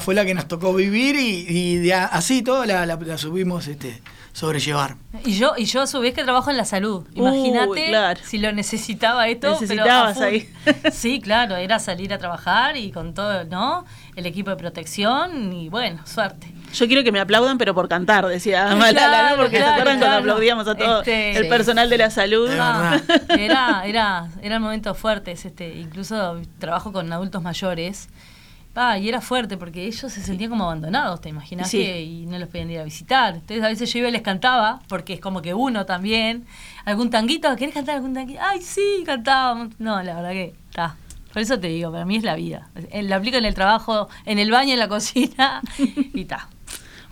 fue 0.00 0.14
la 0.14 0.24
que 0.24 0.32
nos 0.32 0.48
tocó 0.48 0.72
vivir 0.72 1.14
y, 1.16 1.90
así 1.90 2.40
todo 2.40 2.64
la, 2.64 2.86
la 2.86 3.18
subimos 3.18 3.66
este, 3.66 4.00
sobrellevar. 4.36 4.96
Y 5.24 5.38
yo, 5.38 5.54
y 5.56 5.64
yo 5.64 5.80
a 5.80 5.86
su 5.86 5.98
vez 5.98 6.12
que 6.12 6.22
trabajo 6.22 6.50
en 6.50 6.58
la 6.58 6.66
salud. 6.66 7.06
Imagínate 7.14 8.22
si 8.22 8.36
lo 8.36 8.52
necesitaba 8.52 9.26
esto. 9.28 9.52
Necesitabas 9.52 10.20
ahí. 10.20 10.48
Sí, 10.92 11.20
claro, 11.20 11.56
era 11.56 11.78
salir 11.78 12.12
a 12.12 12.18
trabajar 12.18 12.76
y 12.76 12.90
con 12.90 13.14
todo, 13.14 13.44
¿no? 13.44 13.86
El 14.14 14.26
equipo 14.26 14.50
de 14.50 14.56
protección 14.56 15.52
y 15.52 15.70
bueno, 15.70 16.02
suerte. 16.06 16.52
Yo 16.74 16.86
quiero 16.86 17.02
que 17.02 17.12
me 17.12 17.20
aplaudan, 17.20 17.56
pero 17.56 17.74
por 17.74 17.88
cantar, 17.88 18.26
decía 18.26 18.74
Malala, 18.76 19.30
¿no? 19.30 19.36
Porque 19.36 19.56
se 19.56 19.64
acuerdan 19.64 19.98
cuando 20.00 20.18
aplaudíamos 20.18 20.68
a 20.68 20.74
todo 20.74 20.98
este, 20.98 21.38
el 21.38 21.48
personal 21.48 21.88
de 21.88 21.96
la 21.96 22.10
salud. 22.10 22.50
era, 23.30 23.84
era, 23.86 24.28
eran 24.42 24.60
momentos 24.60 24.98
fuertes, 24.98 25.46
este, 25.46 25.78
incluso 25.78 26.42
trabajo 26.58 26.92
con 26.92 27.10
adultos 27.10 27.42
mayores 27.42 28.08
y 28.98 29.08
era 29.08 29.22
fuerte 29.22 29.56
porque 29.56 29.86
ellos 29.86 30.12
se 30.12 30.20
sentían 30.20 30.50
como 30.50 30.64
abandonados, 30.64 31.22
¿te 31.22 31.30
imaginas? 31.30 31.72
y 31.72 32.26
no 32.28 32.38
los 32.38 32.48
podían 32.48 32.70
ir 32.70 32.80
a 32.80 32.84
visitar. 32.84 33.34
Entonces 33.34 33.64
a 33.64 33.68
veces 33.68 33.90
yo 33.90 34.00
iba 34.00 34.08
y 34.08 34.12
les 34.12 34.20
cantaba, 34.20 34.80
porque 34.88 35.14
es 35.14 35.20
como 35.20 35.40
que 35.40 35.54
uno 35.54 35.86
también. 35.86 36.46
¿Algún 36.84 37.08
tanguito? 37.08 37.54
¿Querés 37.56 37.74
cantar 37.74 37.96
algún 37.96 38.12
tanguito? 38.12 38.40
¡Ay, 38.42 38.60
sí! 38.60 39.02
Cantábamos. 39.06 39.70
No, 39.78 40.02
la 40.02 40.16
verdad 40.16 40.30
que 40.32 40.54
está. 40.68 40.96
Por 41.32 41.40
eso 41.40 41.58
te 41.58 41.68
digo, 41.68 41.90
para 41.90 42.04
mí 42.04 42.16
es 42.16 42.22
la 42.22 42.36
vida. 42.36 42.68
Lo 43.02 43.16
aplico 43.16 43.38
en 43.38 43.46
el 43.46 43.54
trabajo, 43.54 44.08
en 44.26 44.38
el 44.38 44.50
baño, 44.50 44.74
en 44.74 44.78
la 44.78 44.88
cocina 44.88 45.62
y 45.78 46.20
está. 46.20 46.48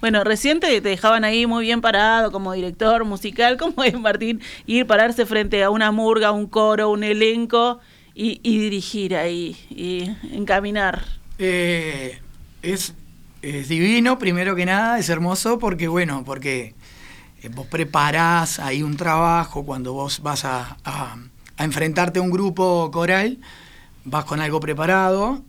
Bueno, 0.01 0.23
reciente 0.23 0.69
te 0.83 0.89
dejaban 0.91 1.25
ahí 1.25 1.47
muy 1.47 1.65
bien 1.65 1.81
parado 1.81 2.31
como 2.31 2.53
director 2.53 3.07
musical. 3.07 3.57
¿Cómo 3.59 3.85
es, 3.85 3.99
Martín, 3.99 4.43
ir, 4.67 4.87
pararse 4.87 5.25
frente 5.25 5.65
a 5.65 5.71
una 5.71 5.91
murga, 5.93 6.31
un 6.31 6.47
coro, 6.47 6.91
un 6.91 7.05
elenco 7.05 7.81
y, 8.15 8.39
y 8.43 8.59
dirigir 8.59 9.17
ahí 9.17 9.57
y 9.71 10.11
encaminar? 10.31 11.24
Eh, 11.39 12.19
es, 12.63 12.95
divino, 13.43 14.19
primero 14.19 14.55
que 14.55 14.65
nada, 14.65 14.99
es 14.99 15.09
hermoso 15.09 15.59
porque, 15.59 15.89
bueno, 15.89 16.23
porque 16.25 16.75
eh, 17.43 17.49
vos 17.49 17.67
preparás 17.67 18.59
ahí 18.59 18.83
un 18.83 18.97
trabajo 18.97 19.65
cuando 19.65 19.93
vos 19.93 20.23
vas 20.23 20.45
a, 20.45 20.77
a, 20.85 21.17
enfrentarte 21.59 22.21
a 22.21 22.23
un 22.23 22.31
grupo 22.31 22.91
coral, 22.91 23.39
vas 24.05 24.25
con 24.25 24.41
algo 24.41 24.61
preparado 24.61 25.43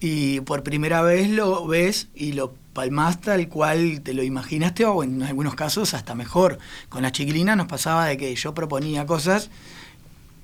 y 0.00 0.40
por 0.40 0.62
primera 0.62 1.02
vez 1.02 1.30
lo 1.30 1.66
ves 1.66 2.08
y 2.14 2.32
lo 2.32 2.54
palmás 2.72 3.20
tal 3.20 3.48
cual 3.48 4.02
te 4.02 4.14
lo 4.14 4.22
imaginaste 4.22 4.84
o 4.84 5.02
en 5.02 5.22
algunos 5.22 5.54
casos 5.54 5.94
hasta 5.94 6.14
mejor. 6.14 6.58
Con 6.88 7.02
la 7.02 7.12
chiquilina 7.12 7.56
nos 7.56 7.66
pasaba 7.66 8.06
de 8.06 8.16
que 8.16 8.34
yo 8.34 8.54
proponía 8.54 9.06
cosas 9.06 9.50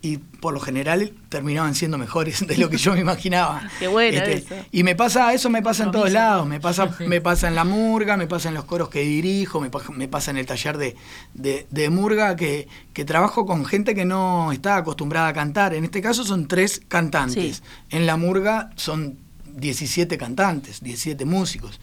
y 0.05 0.19
por 0.19 0.53
lo 0.53 0.61
general 0.61 1.15
terminaban 1.31 1.75
siendo 1.75 1.97
mejores 1.97 2.47
de 2.47 2.59
lo 2.59 2.69
que 2.69 2.77
yo 2.77 2.93
me 2.93 3.01
imaginaba. 3.01 3.63
Qué 3.79 3.89
bueno 3.89 4.19
este, 4.19 4.67
Y 4.71 4.83
me 4.83 4.95
pasa, 4.95 5.33
eso 5.33 5.49
me 5.49 5.63
pasa 5.63 5.85
en 5.85 5.93
todos 5.93 6.13
lados, 6.13 6.47
me 6.47 6.61
pasa, 6.61 6.95
me 7.09 7.23
pasa 7.23 7.49
en 7.49 7.55
la 7.55 7.65
murga, 7.65 8.19
me 8.19 8.27
pasa 8.27 8.51
en 8.51 8.55
los 8.55 8.65
coros 8.65 8.91
que 8.91 9.01
dirijo, 9.01 9.63
me, 9.63 9.71
me 9.97 10.07
pasa 10.07 10.31
en 10.31 10.37
el 10.37 10.45
taller 10.45 10.77
de, 10.77 10.95
de, 11.33 11.89
murga 11.91 12.37
que, 12.37 12.69
que, 12.93 13.07
trabajo 13.07 13.47
con 13.47 13.65
gente 13.65 13.95
que 13.95 14.05
no 14.05 14.53
está 14.53 14.77
acostumbrada 14.77 15.29
a 15.29 15.33
cantar. 15.33 15.73
En 15.73 15.85
este 15.85 16.03
caso 16.03 16.23
son 16.23 16.49
tres 16.49 16.83
cantantes. 16.87 17.63
En 17.89 18.05
la 18.05 18.19
murga 18.19 18.73
son 18.77 19.17
17 19.57 20.19
cantantes, 20.19 20.83
17 20.83 21.25
músicos. 21.25 21.81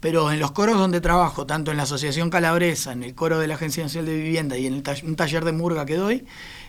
Pero 0.00 0.32
en 0.32 0.40
los 0.40 0.50
coros 0.50 0.78
donde 0.78 1.00
trabajo, 1.02 1.46
tanto 1.46 1.70
en 1.70 1.76
la 1.76 1.82
Asociación 1.82 2.30
Calabresa, 2.30 2.92
en 2.92 3.02
el 3.02 3.14
coro 3.14 3.38
de 3.38 3.46
la 3.46 3.54
Agencia 3.54 3.82
Nacional 3.82 4.06
de 4.06 4.16
Vivienda 4.16 4.56
y 4.56 4.66
en 4.66 4.74
el 4.74 4.82
un 5.04 5.14
taller 5.14 5.44
de 5.44 5.52
murga 5.52 5.84
que 5.84 5.94
doy, 5.94 6.24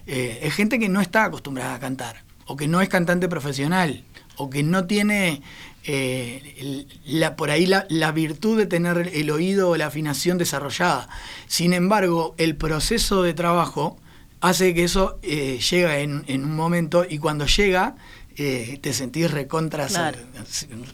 eh, 0.08 0.40
es 0.44 0.54
gente 0.54 0.80
que 0.80 0.90
no 0.90 1.02
está 1.02 1.26
acostumbrada 1.26 1.76
a 1.76 1.80
cantar, 1.80 2.24
o 2.46 2.56
que 2.56 2.68
no 2.68 2.82
es 2.82 2.90
cantante 2.90 3.28
profesional, 3.28 4.04
o 4.38 4.50
que 4.50 4.64
no 4.64 4.86
tiene 4.86 5.42
eh, 5.84 6.86
la, 7.06 7.36
por 7.36 7.50
ahí 7.50 7.66
la, 7.66 8.12
virtud 8.12 8.58
de 8.58 8.66
tener 8.68 9.12
el 9.14 9.30
oído 9.32 9.70
o 9.70 9.78
la 9.78 9.88
afinación 9.88 10.38
desarrollada. 10.38 11.10
Sin 11.48 11.74
embargo, 11.74 12.36
el 12.38 12.56
proceso 12.56 13.24
de 13.24 13.34
trabajo 13.34 13.98
hace 14.42 14.74
que 14.74 14.84
eso 14.84 15.20
eh, 15.24 15.60
llega 15.60 16.00
en, 16.00 16.24
en 16.28 16.46
un 16.46 16.56
momento 16.56 17.06
y 17.08 17.18
cuando 17.18 17.46
llega 17.46 17.96
eh, 18.38 18.80
te 18.82 18.94
sentís 18.94 19.30
recontra 19.32 19.88
Claro. 19.88 20.18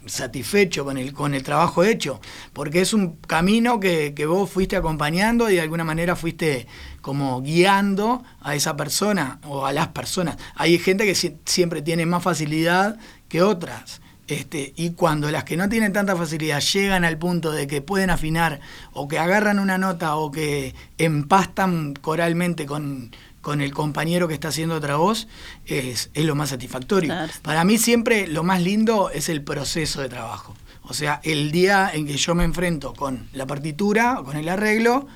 satisfecho 0.06 0.84
con 0.86 0.98
el, 0.98 1.14
con 1.14 1.34
el 1.34 1.44
trabajo 1.44 1.84
hecho, 1.84 2.20
porque 2.54 2.82
es 2.82 2.94
un 2.94 3.16
camino 3.18 3.80
que, 3.80 4.14
que 4.14 4.26
vos 4.26 4.50
fuiste 4.50 4.76
acompañando 4.76 5.50
y 5.50 5.56
de 5.56 5.62
alguna 5.62 5.84
manera 5.84 6.16
fuiste 6.16 6.68
como 7.02 7.42
guiando 7.42 8.24
a 8.42 8.56
esa 8.56 8.76
persona 8.76 9.40
o 9.46 9.66
a 9.66 9.74
las 9.74 9.90
personas. 9.90 10.38
Hay 10.56 10.78
gente 10.80 11.06
que 11.06 11.16
si- 11.16 11.38
siempre 11.46 11.82
tiene 11.82 12.06
más 12.06 12.24
facilidad 12.24 12.98
que 13.30 13.42
otras. 13.42 14.02
Este, 14.28 14.74
y 14.76 14.90
cuando 14.92 15.32
las 15.32 15.46
que 15.46 15.56
no 15.56 15.70
tienen 15.70 15.94
tanta 15.94 16.14
facilidad 16.18 16.60
llegan 16.60 17.06
al 17.06 17.18
punto 17.18 17.54
de 17.54 17.66
que 17.66 17.82
pueden 17.82 18.10
afinar 18.10 18.60
o 18.92 19.08
que 19.08 19.20
agarran 19.20 19.58
una 19.58 19.78
nota 19.78 20.18
o 20.18 20.32
que 20.32 20.76
empastan 20.98 21.94
coralmente 21.94 22.66
con, 22.66 23.12
con 23.48 23.62
el 23.62 23.74
compañero 23.74 24.28
que 24.28 24.34
está 24.34 24.50
haciendo 24.50 24.76
otra 24.76 24.98
voz, 24.98 25.30
es, 25.66 26.10
es 26.14 26.26
lo 26.26 26.36
más 26.36 26.50
satisfactorio. 26.50 27.08
Claro. 27.08 27.32
Para 27.44 27.64
mí 27.64 27.78
siempre 27.78 28.28
lo 28.28 28.44
más 28.44 28.62
lindo 28.62 29.10
es 29.10 29.30
el 29.30 29.42
proceso 29.42 30.02
de 30.02 30.10
trabajo. 30.10 30.54
O 30.82 30.94
sea, 30.94 31.22
el 31.24 31.50
día 31.54 31.90
en 31.94 32.06
que 32.06 32.18
yo 32.18 32.36
me 32.36 32.44
enfrento 32.44 32.92
con 32.92 33.30
la 33.32 33.48
partitura, 33.48 34.22
con 34.26 34.36
el 34.36 34.50
arreglo, 34.50 35.08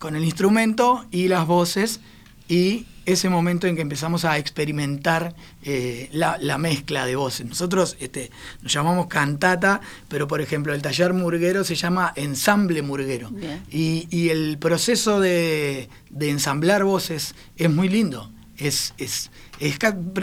con 0.00 0.16
el 0.16 0.24
instrumento 0.24 1.06
y 1.12 1.28
las 1.28 1.46
voces, 1.46 2.00
y 2.48 2.86
ese 3.04 3.30
momento 3.30 3.66
en 3.66 3.74
que 3.76 3.80
empezamos 3.82 4.24
a 4.26 4.36
experimentar 4.36 5.34
eh, 5.62 6.10
la, 6.12 6.36
la 6.40 6.58
mezcla 6.58 7.06
de 7.06 7.16
voces. 7.16 7.46
Nosotros 7.46 7.96
este, 8.00 8.30
nos 8.62 8.70
llamamos 8.72 9.06
cantata, 9.06 9.80
pero 10.08 10.28
por 10.28 10.40
ejemplo 10.42 10.74
el 10.74 10.82
taller 10.82 11.14
murguero 11.14 11.64
se 11.64 11.74
llama 11.74 12.12
ensamble 12.16 12.82
murguero. 12.82 13.30
Y, 13.70 14.06
y 14.10 14.28
el 14.28 14.58
proceso 14.58 15.20
de, 15.20 15.88
de 16.10 16.28
ensamblar 16.30 16.84
voces 16.84 17.34
es 17.56 17.70
muy 17.70 17.88
lindo. 17.88 18.30
Es, 18.58 18.92
es, 18.98 19.30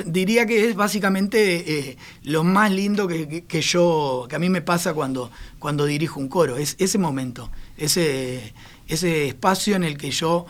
diría 0.05 0.45
que 0.45 0.67
es 0.69 0.75
básicamente 0.75 1.89
eh, 1.89 1.97
lo 2.23 2.43
más 2.43 2.71
lindo 2.71 3.07
que, 3.07 3.27
que- 3.27 3.45
que 3.45 3.61
yo, 3.61 4.27
que 4.29 4.35
a 4.35 4.39
mí 4.39 4.49
me 4.49 4.61
pasa 4.61 4.93
cuando, 4.93 5.31
cuando 5.59 5.85
dirijo 5.85 6.19
un 6.19 6.27
coro. 6.27 6.57
Es 6.57 6.75
ese 6.79 6.97
momento, 6.97 7.49
ese, 7.77 8.53
ese 8.87 9.27
espacio 9.27 9.75
en 9.75 9.83
el 9.83 9.97
que 9.97 10.11
yo 10.11 10.45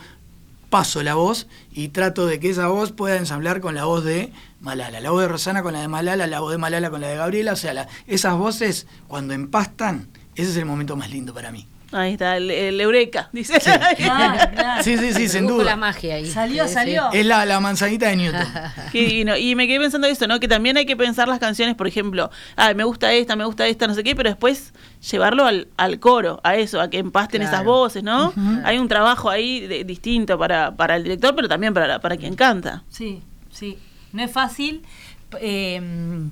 paso 0.70 1.02
la 1.02 1.14
voz 1.14 1.46
y 1.72 1.88
trato 1.88 2.26
de 2.26 2.40
que 2.40 2.50
esa 2.50 2.68
voz 2.68 2.92
pueda 2.92 3.16
ensamblar 3.16 3.60
con 3.60 3.74
la 3.74 3.84
voz 3.84 4.04
de 4.04 4.32
Malala, 4.60 5.00
la 5.00 5.10
voz 5.10 5.22
de 5.22 5.28
Rosana 5.28 5.62
con 5.62 5.72
la 5.72 5.80
de 5.80 5.88
Malala, 5.88 6.26
la 6.26 6.40
voz 6.40 6.52
de 6.52 6.58
Malala 6.58 6.90
con 6.90 7.00
la 7.00 7.08
de 7.08 7.16
Gabriela, 7.16 7.52
o 7.52 7.56
sea, 7.56 7.72
la- 7.74 7.88
esas 8.06 8.36
voces 8.36 8.86
cuando 9.08 9.34
empastan, 9.34 10.08
ese 10.34 10.50
es 10.50 10.56
el 10.56 10.64
momento 10.66 10.96
más 10.96 11.10
lindo 11.10 11.32
para 11.34 11.50
mí. 11.52 11.66
Ahí 11.92 12.14
está, 12.14 12.36
el, 12.36 12.50
el 12.50 12.80
Eureka, 12.80 13.28
dice. 13.32 13.60
Claro, 13.96 14.50
claro. 14.52 14.82
Sí, 14.82 14.98
sí, 14.98 15.12
sí, 15.14 15.28
sin 15.28 15.46
duda. 15.46 15.62
la 15.64 15.76
magia 15.76 16.16
ahí. 16.16 16.26
Salió, 16.26 16.64
Sí, 16.64 16.68
sí. 16.70 16.74
salió. 16.74 17.12
Es 17.12 17.24
la, 17.24 17.46
la 17.46 17.60
manzanita 17.60 18.08
de 18.08 18.16
Newton. 18.16 18.46
Qué 18.92 19.02
divino. 19.06 19.36
Y 19.36 19.54
me 19.54 19.68
quedé 19.68 19.78
pensando 19.78 20.08
eso, 20.08 20.26
¿no? 20.26 20.40
Que 20.40 20.48
también 20.48 20.76
hay 20.76 20.84
que 20.84 20.96
pensar 20.96 21.28
las 21.28 21.38
canciones, 21.38 21.76
por 21.76 21.86
ejemplo, 21.86 22.28
ah, 22.56 22.74
me 22.74 22.82
gusta 22.84 23.12
esta, 23.12 23.36
me 23.36 23.44
gusta 23.44 23.66
esta, 23.68 23.86
no 23.86 23.94
sé 23.94 24.02
qué, 24.02 24.16
pero 24.16 24.28
después 24.30 24.74
llevarlo 25.10 25.44
al, 25.46 25.68
al 25.76 26.00
coro, 26.00 26.40
a 26.42 26.56
eso, 26.56 26.80
a 26.80 26.90
que 26.90 26.98
empasten 26.98 27.42
Claro. 27.42 27.54
esas 27.54 27.64
voces, 27.64 28.02
¿no? 28.02 28.32
Hay 28.64 28.78
un 28.78 28.88
trabajo 28.88 29.30
ahí 29.30 29.60
de- 29.66 29.84
distinto 29.84 30.36
para, 30.38 30.74
para 30.74 30.96
el 30.96 31.04
director, 31.04 31.36
pero 31.36 31.48
también 31.48 31.72
para, 31.72 31.86
la- 31.86 32.00
para 32.00 32.16
quien 32.16 32.34
canta. 32.34 32.82
Sí, 32.88 33.22
sí. 33.50 33.78
No 34.12 34.24
es 34.24 34.32
fácil. 34.32 34.82
eh, 35.40 36.28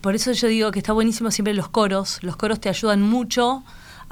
por 0.00 0.14
eso 0.16 0.32
yo 0.32 0.48
digo 0.48 0.70
que 0.72 0.80
está 0.80 0.92
buenísimo 0.92 1.30
siempre 1.30 1.54
los 1.54 1.68
coros. 1.68 2.18
Los 2.22 2.36
coros 2.36 2.60
te 2.60 2.68
ayudan 2.68 3.00
mucho 3.02 3.62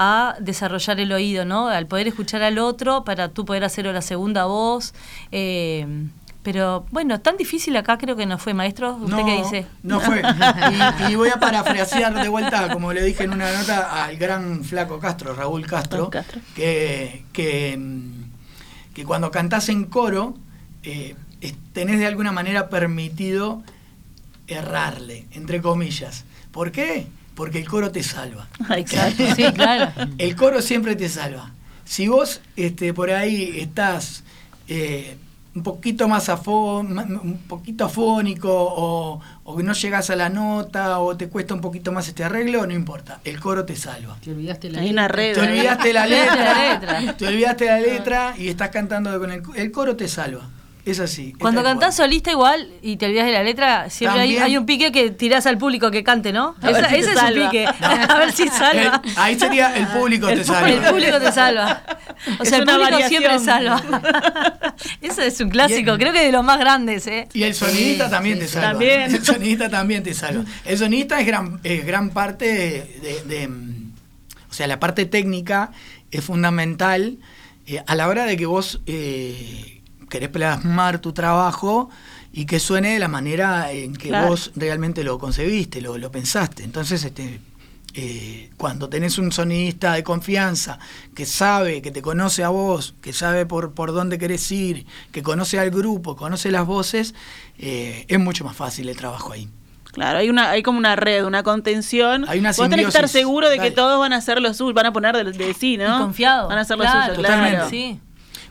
a 0.03 0.35
desarrollar 0.41 0.99
el 0.99 1.13
oído, 1.13 1.45
¿no? 1.45 1.69
Al 1.69 1.87
poder 1.87 2.09
escuchar 2.09 2.43
al 2.43 2.59
otro 2.59 3.05
para 3.05 3.29
tú 3.29 3.45
poder 3.45 3.65
hacer 3.65 3.85
la 3.85 4.01
segunda 4.01 4.47
voz. 4.47 4.95
eh, 5.31 5.87
pero 6.43 6.87
bueno, 6.91 7.21
tan 7.21 7.37
difícil 7.37 7.77
acá 7.77 7.99
creo 7.99 8.17
que 8.17 8.25
no 8.25 8.39
fue, 8.39 8.55
maestro. 8.55 8.95
¿Usted 8.95 9.15
no, 9.15 9.27
qué 9.27 9.37
dice? 9.37 9.67
No 9.83 10.01
fue. 10.01 10.23
Y, 11.09 11.13
y 11.13 11.15
voy 11.15 11.29
a 11.29 11.39
parafrasear 11.39 12.15
de 12.15 12.29
vuelta, 12.29 12.73
como 12.73 12.95
le 12.95 13.03
dije 13.05 13.25
en 13.25 13.33
una 13.35 13.53
nota, 13.53 14.05
al 14.05 14.17
gran 14.17 14.65
flaco 14.65 14.99
Castro, 14.99 15.35
Raúl 15.35 15.67
Castro. 15.67 16.11
Que, 16.55 17.25
que, 17.35 17.79
que 18.95 19.05
cuando 19.05 19.31
cantás 19.31 19.69
en 19.69 19.85
coro, 19.85 20.35
eh, 20.83 21.15
tenés 21.75 21.99
de 21.99 22.07
alguna 22.07 22.33
manera 22.33 22.71
permitido 22.71 23.63
errarle, 24.47 25.27
entre 25.33 25.61
comillas. 25.61 26.25
¿Por 26.53 26.73
qué? 26.73 27.07
Porque 27.41 27.57
el 27.57 27.67
coro 27.67 27.91
te 27.91 28.03
salva. 28.03 28.49
Exacto. 28.77 29.25
Sí, 29.35 29.45
claro. 29.55 29.91
El 30.19 30.37
coro 30.37 30.61
siempre 30.61 30.95
te 30.95 31.09
salva. 31.09 31.53
Si 31.87 32.07
vos 32.07 32.43
este, 32.55 32.93
por 32.93 33.11
ahí 33.11 33.55
estás 33.59 34.25
eh, 34.69 35.17
un 35.55 35.63
poquito 35.63 36.07
más 36.07 36.29
un 36.29 37.41
poquito 37.49 37.87
afónico 37.87 38.51
o, 38.53 39.23
no 39.63 39.73
llegas 39.73 40.11
a 40.11 40.17
la 40.17 40.29
nota 40.29 40.99
o 40.99 41.17
te 41.17 41.31
cuesta 41.31 41.55
un 41.55 41.63
poquito 41.63 41.93
más 41.93 42.09
este 42.09 42.25
arreglo, 42.25 42.67
no 42.67 42.75
importa. 42.75 43.21
El 43.25 43.41
coro 43.41 43.65
te 43.65 43.75
salva. 43.75 44.19
Te 44.23 44.33
olvidaste 44.33 44.69
la 44.69 45.09
red. 45.09 45.33
Te 45.35 45.41
olvidaste 45.41 45.93
la 45.95 46.07
letra, 46.07 46.45
la 46.45 46.73
letra. 46.75 47.17
te 47.17 47.27
olvidaste 47.27 47.65
la 47.65 47.81
letra 47.81 48.35
y 48.37 48.49
estás 48.49 48.69
cantando 48.69 49.19
con 49.19 49.33
el, 49.33 49.43
el 49.57 49.73
coro 49.73 49.97
te 49.97 50.09
salva. 50.09 50.47
Es 50.87 50.99
así. 50.99 51.35
Cuando 51.39 51.63
cantás 51.63 51.95
solista 51.97 52.31
igual 52.31 52.69
y 52.81 52.97
te 52.97 53.07
olvidas 53.07 53.27
de 53.27 53.33
la 53.33 53.43
letra, 53.43 53.91
siempre 53.91 54.21
hay, 54.23 54.57
un 54.57 54.65
pique 54.65 54.91
que 54.91 55.11
tirás 55.11 55.45
al 55.47 55.59
público 55.59 55.91
que 55.91 56.03
cante, 56.03 56.33
¿no? 56.33 56.55
Esa- 56.63 56.89
si 56.89 56.95
te 56.95 56.99
ese 57.01 57.13
es 57.13 57.23
un 57.23 57.35
pique. 57.35 57.67
A 57.81 58.19
ver 58.19 58.33
si 58.33 58.49
salva. 58.49 59.03
El- 59.05 59.13
ahí 59.17 59.39
sería 59.39 59.77
el 59.77 59.87
público 59.89 60.27
te 60.29 60.33
El 60.33 60.45
salva. 60.45 60.71
El 60.71 60.81
público 60.81 61.19
te 61.21 61.33
salva. 61.33 61.83
O 62.39 62.43
Es 62.43 62.49
sea, 62.49 62.59
el 62.59 62.65
público 62.65 62.81
variación. 62.83 63.09
siempre 63.23 63.39
salva. 63.39 63.83
Eso 65.03 65.23
es 65.23 65.41
un 65.41 65.51
clásico, 65.51 65.97
creo 65.99 66.13
que 66.13 66.25
de 66.25 66.33
los 66.33 66.43
más 66.45 66.59
grandes, 66.59 67.07
¿eh? 67.07 67.29
Y 67.35 67.43
el 67.43 67.55
sonidista 67.55 68.07
Sí, 68.07 68.11
también 68.11 68.37
sí, 68.37 68.41
te 68.43 68.49
salva. 68.49 68.69
También. 68.71 69.15
El 69.15 69.25
sonidista 69.25 69.69
también 69.69 70.03
te 70.03 70.15
salva. 70.15 70.45
El 70.65 70.79
sonidista 70.79 71.21
es 71.21 71.27
gran, 71.27 71.61
es 71.63 71.85
gran 71.87 72.11
parte 72.11 72.47
de, 72.47 73.01
de- 73.03 73.23
de, 73.27 73.47
O 74.51 74.55
sea, 74.55 74.67
la 74.67 74.81
parte 74.81 75.05
técnica 75.05 75.73
es 76.11 76.25
fundamental 76.25 77.19
eh, 77.67 77.83
a 77.87 77.95
la 77.95 78.09
hora 78.09 78.25
de 78.25 78.37
que 78.37 78.47
vos 78.47 78.81
eh, 78.87 79.80
querés 80.11 80.29
plasmar 80.29 80.99
tu 80.99 81.13
trabajo 81.15 81.89
y 82.33 82.45
que 82.45 82.61
suene 82.61 82.93
de 82.93 82.99
la 82.99 83.09
manera 83.09 83.73
en 83.73 83.95
que 83.97 84.09
Claro. 84.09 84.29
vos 84.29 84.53
realmente 84.57 85.03
lo 85.05 85.19
concebiste, 85.19 85.81
lo, 85.81 85.97
lo 85.97 86.11
pensaste. 86.13 86.63
Entonces, 86.65 87.03
este. 87.05 87.41
eh, 87.95 88.51
cuando 88.57 88.89
tenés 88.89 89.19
un 89.19 89.33
sonidista 89.33 89.95
de 89.95 90.05
confianza 90.05 90.79
que 91.15 91.27
sabe, 91.27 91.83
que 91.83 91.91
te 91.91 92.03
conoce 92.03 92.45
a 92.45 92.49
vos, 92.51 92.95
que 93.01 93.13
sabe 93.13 93.47
por, 93.47 93.73
por 93.75 93.93
dónde 93.93 94.17
querés 94.19 94.49
ir, 94.53 94.87
que 95.11 95.23
conoce 95.25 95.59
al 95.59 95.71
grupo, 95.71 96.15
conoce 96.15 96.53
las 96.53 96.67
voces, 96.67 97.15
eh, 97.59 98.05
es 98.07 98.19
mucho 98.21 98.45
más 98.45 98.55
fácil 98.57 98.89
el 98.89 98.97
trabajo 98.97 99.33
ahí. 99.33 99.49
Claro, 99.91 100.19
hay 100.19 100.31
una, 100.31 100.51
hay 100.51 100.63
como 100.63 100.79
una 100.79 100.95
red, 100.95 101.25
una 101.25 101.43
contención. 101.43 102.25
Hay 102.29 102.39
una 102.39 102.51
Vos 102.51 102.69
tenés 102.69 102.85
que 102.85 102.89
estar 102.91 103.09
seguro 103.09 103.49
de 103.49 103.57
que 103.57 103.63
Dale. 103.63 103.71
todos 103.73 103.99
van 103.99 104.13
a 104.13 104.19
hacer 104.19 104.41
lo 104.41 104.55
suyo, 104.55 104.73
van 104.73 104.87
a 104.87 104.93
poner 104.93 105.17
de, 105.17 105.33
de 105.33 105.53
sí, 105.53 105.77
¿no? 105.77 105.97
Y 105.97 106.01
confiado. 106.01 106.47
Van 106.47 106.59
a 106.59 106.61
hacer 106.61 106.77
lo 106.79 106.85
Claro, 106.85 107.07
suyo, 107.15 107.17
Totalmente. 107.17 107.57
claro. 107.57 107.71
Sí. 107.71 107.99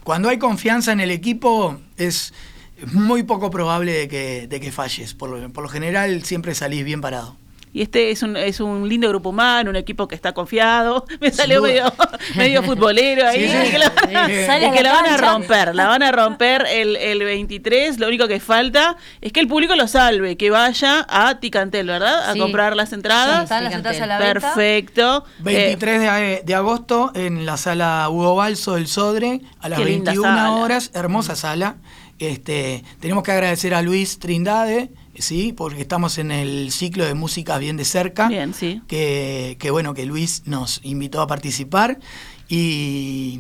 Cuando 0.10 0.30
hay 0.30 0.40
confianza 0.40 0.92
en 0.92 1.02
el 1.02 1.12
equipo, 1.12 1.80
es 1.96 2.34
muy 2.94 3.22
poco 3.22 3.52
probable 3.52 3.94
de 3.94 4.08
que, 4.08 4.48
de 4.48 4.60
que 4.60 4.72
falles. 4.72 5.14
Por 5.14 5.30
lo, 5.30 5.54
por 5.54 5.62
lo 5.62 5.70
general, 5.70 6.24
siempre 6.24 6.56
salís 6.56 6.84
bien 6.84 7.00
parado. 7.00 7.38
Y 7.72 7.84
este 7.84 8.10
es 8.10 8.24
un, 8.24 8.36
es 8.36 8.60
un 8.60 8.90
lindo 8.90 9.08
grupo 9.10 9.30
humano, 9.30 9.70
un 9.70 9.76
equipo 9.76 10.08
que 10.08 10.16
está 10.16 10.34
confiado. 10.34 11.06
Me 11.22 11.30
salió 11.32 11.62
medio, 11.62 11.94
medio 12.36 12.64
futbolero 12.64 13.28
ahí. 13.28 13.48
Sí, 13.48 13.50
sí. 13.50 13.68
y 13.68 13.72
que 13.72 13.78
la, 13.78 13.92
Sí. 14.10 14.66
A 14.66 14.72
que 14.72 14.82
la 14.84 14.92
van 14.94 15.06
a 15.06 15.18
romper, 15.18 15.76
la 15.76 15.86
van 15.88 16.02
a 16.02 16.12
romper 16.12 16.66
el, 16.68 16.96
el 16.96 17.24
23. 17.24 18.00
Lo 18.00 18.08
único 18.08 18.28
que 18.28 18.40
falta 18.40 18.98
es 19.22 19.32
que 19.32 19.40
el 19.40 19.48
público 19.48 19.76
lo 19.76 19.88
salve, 19.88 20.36
que 20.36 20.50
vaya 20.50 21.06
a 21.08 21.40
Ticantel, 21.40 21.86
¿verdad? 21.88 22.30
A 22.30 22.34
Sí. 22.34 22.40
comprar 22.40 22.76
las 22.76 22.92
entradas. 22.92 23.44
Están 23.44 23.64
las 23.64 23.74
entradas 23.74 24.02
a 24.02 24.06
la 24.08 24.18
venta. 24.18 24.34
Perfecto. 24.34 25.26
Eh, 25.40 25.44
23 25.44 26.02
de, 26.02 26.42
de 26.46 26.56
agosto 26.56 27.12
en 27.14 27.46
la 27.46 27.58
sala 27.58 28.08
Hugo 28.10 28.36
Balso 28.36 28.76
del 28.76 28.88
Sodre 28.88 29.42
a 29.60 29.70
las 29.70 29.78
Qué 29.80 29.86
linda 29.86 30.12
21 30.12 30.28
sala. 30.36 30.52
horas, 30.54 30.92
hermosa 30.96 31.36
sala. 31.36 31.76
Este, 32.18 32.84
tenemos 33.00 33.24
que 33.24 33.32
agradecer 33.32 33.74
a 33.74 33.82
Luis 33.82 34.20
Trindade, 34.20 34.92
sí, 35.22 35.54
porque 35.54 35.82
estamos 35.82 36.18
en 36.18 36.32
el 36.32 36.72
ciclo 36.72 37.06
de 37.06 37.14
música 37.14 37.58
bien 37.58 37.78
de 37.78 37.86
cerca. 37.86 38.28
Bien, 38.28 38.54
sí. 38.54 38.82
Que, 38.88 39.58
que 39.60 39.72
bueno, 39.72 39.94
que 39.94 40.06
Luis 40.06 40.44
nos 40.46 40.80
invitó 40.84 41.22
a 41.22 41.28
participar 41.28 42.00
y, 42.48 43.40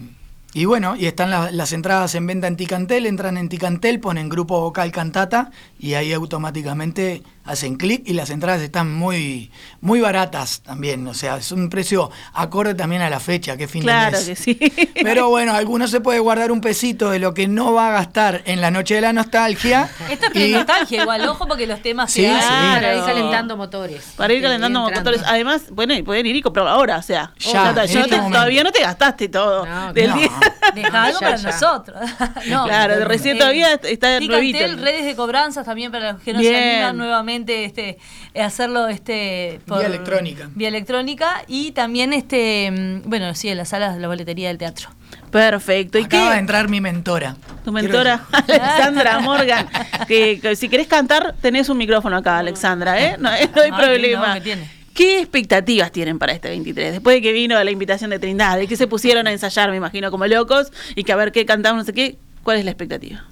y 0.53 0.65
bueno, 0.65 0.95
y 0.95 1.05
están 1.05 1.29
la- 1.31 1.51
las 1.51 1.73
entradas 1.73 2.15
en 2.15 2.25
venta 2.27 2.47
en 2.47 2.55
Ticantel, 2.57 3.05
entran 3.05 3.37
en 3.37 3.49
Ticantel, 3.49 3.99
ponen 3.99 4.29
grupo 4.29 4.59
vocal 4.61 4.91
cantata 4.91 5.51
y 5.79 5.93
ahí 5.95 6.13
automáticamente 6.13 7.23
hacen 7.49 7.75
clic 7.77 8.03
y 8.05 8.13
las 8.13 8.29
entradas 8.29 8.61
están 8.61 8.93
muy, 8.93 9.51
muy 9.81 9.99
baratas 10.01 10.61
también. 10.61 11.05
O 11.07 11.13
sea, 11.13 11.37
es 11.37 11.51
un 11.51 11.69
precio 11.69 12.11
acorde 12.33 12.75
también 12.75 13.01
a 13.01 13.09
la 13.09 13.19
fecha, 13.19 13.57
que 13.57 13.67
fin 13.67 13.81
Claro 13.81 14.19
de 14.19 14.25
mes. 14.27 14.27
que 14.27 14.35
sí. 14.35 14.89
Pero 15.03 15.29
bueno, 15.29 15.53
alguno 15.53 15.87
se 15.87 15.99
puede 15.99 16.19
guardar 16.19 16.51
un 16.51 16.61
pesito 16.61 17.09
de 17.09 17.19
lo 17.19 17.33
que 17.33 17.47
no 17.47 17.73
va 17.73 17.89
a 17.89 17.91
gastar 17.91 18.41
en 18.45 18.61
la 18.61 18.69
noche 18.71 18.95
de 18.95 19.01
la 19.01 19.13
nostalgia. 19.13 19.89
Esto 20.09 20.27
es 20.33 20.47
y- 20.47 20.51
nostalgia 20.53 21.01
igual, 21.01 21.27
ojo 21.27 21.47
porque 21.47 21.65
los 21.65 21.81
temas 21.81 22.11
Sí, 22.11 22.21
que 22.21 22.27
sí. 22.27 22.33
hay. 22.39 22.75
Para 22.75 22.93
ir 22.95 22.99
Claro. 23.01 23.05
calentando 23.15 23.57
motores. 23.57 24.13
Para 24.15 24.33
ir 24.33 24.41
calentando 24.43 24.81
motores. 24.81 25.21
Además, 25.25 25.63
bueno, 25.71 25.93
y 25.95 26.03
pueden 26.03 26.25
ir 26.27 26.35
y 26.35 26.41
comprarlo 26.41 26.71
ahora, 26.71 26.97
o 26.97 27.01
sea. 27.01 27.33
Ya, 27.39 27.71
en 27.71 27.77
este 27.79 28.03
te- 28.03 28.17
todavía 28.17 28.63
no 28.63 28.71
te 28.71 28.81
gastaste 28.81 29.27
todo. 29.29 29.65
No, 29.65 29.91
del 29.93 30.09
no. 30.11 30.17
día. 30.17 30.29
Deja 30.75 31.03
algo 31.03 31.19
Ya, 31.19 31.25
para 31.27 31.37
ya. 31.37 31.51
nosotros. 31.51 31.97
no, 32.47 32.65
Claro, 32.65 33.05
recién 33.05 33.37
eh, 33.37 33.39
todavía 33.39 33.73
está. 33.73 34.19
Ticantel, 34.19 34.77
redes 34.79 35.05
de 35.05 35.15
cobranzas 35.15 35.65
también 35.65 35.91
para 35.91 36.13
los 36.13 36.21
que 36.21 36.33
no 36.33 36.39
Bien. 36.39 36.53
se 36.53 36.59
animan 36.75 36.97
nuevamente 36.97 37.38
este, 37.47 37.97
eh, 38.33 38.41
hacerlo 38.41 38.87
este, 38.87 39.59
Vía 39.67 39.85
electrónica. 39.87 40.49
Vía 40.55 40.67
electrónica 40.69 41.43
y 41.47 41.71
también, 41.71 42.13
este 42.13 42.71
mm, 42.71 43.09
bueno, 43.09 43.33
sí, 43.35 43.49
en 43.49 43.57
las 43.57 43.69
salas 43.69 43.95
de 43.95 44.01
la 44.01 44.07
boletería 44.07 44.47
del 44.49 44.57
teatro. 44.57 44.89
Perfecto. 45.31 45.99
¿Y 45.99 46.03
Acaba 46.03 46.29
de 46.29 46.33
qué? 46.33 46.39
entrar 46.39 46.69
mi 46.69 46.81
mentora. 46.81 47.35
Tu 47.63 47.71
Quiero 47.71 47.73
mentora, 47.73 48.25
Alexandra 48.31 49.19
Morgan. 49.19 49.67
Que, 50.07 50.39
que 50.41 50.55
si 50.55 50.69
querés 50.69 50.87
cantar, 50.87 51.35
tenés 51.41 51.69
un 51.69 51.77
micrófono 51.77 52.17
acá, 52.17 52.39
Alexandra, 52.39 52.99
¿eh? 53.03 53.15
No, 53.19 53.29
no 53.29 53.35
hay 53.35 53.47
Ah, 53.71 53.77
problema. 53.77 54.27
no, 54.29 54.33
que 54.35 54.41
tiene. 54.41 54.79
¿Qué 54.93 55.19
expectativas 55.19 55.91
tienen 55.91 56.19
para 56.19 56.33
este 56.33 56.49
23? 56.49 56.91
Después 56.93 57.15
de 57.15 57.21
que 57.21 57.31
vino 57.31 57.63
la 57.63 57.71
invitación 57.71 58.09
de 58.09 58.19
Trindade, 58.19 58.61
de 58.61 58.67
que 58.67 58.75
se 58.75 58.85
pusieron 58.87 59.27
a 59.27 59.31
ensayar, 59.31 59.69
me 59.69 59.77
imagino, 59.77 60.11
como 60.11 60.27
locos, 60.27 60.71
y 60.95 61.03
que 61.05 61.13
a 61.13 61.15
ver 61.15 61.31
qué 61.31 61.45
cantamos, 61.45 61.79
no 61.83 61.85
sé 61.85 61.93
qué, 61.93 62.17
¿cuál 62.43 62.57
es 62.57 62.65
la 62.65 62.71
expectativa? 62.71 63.23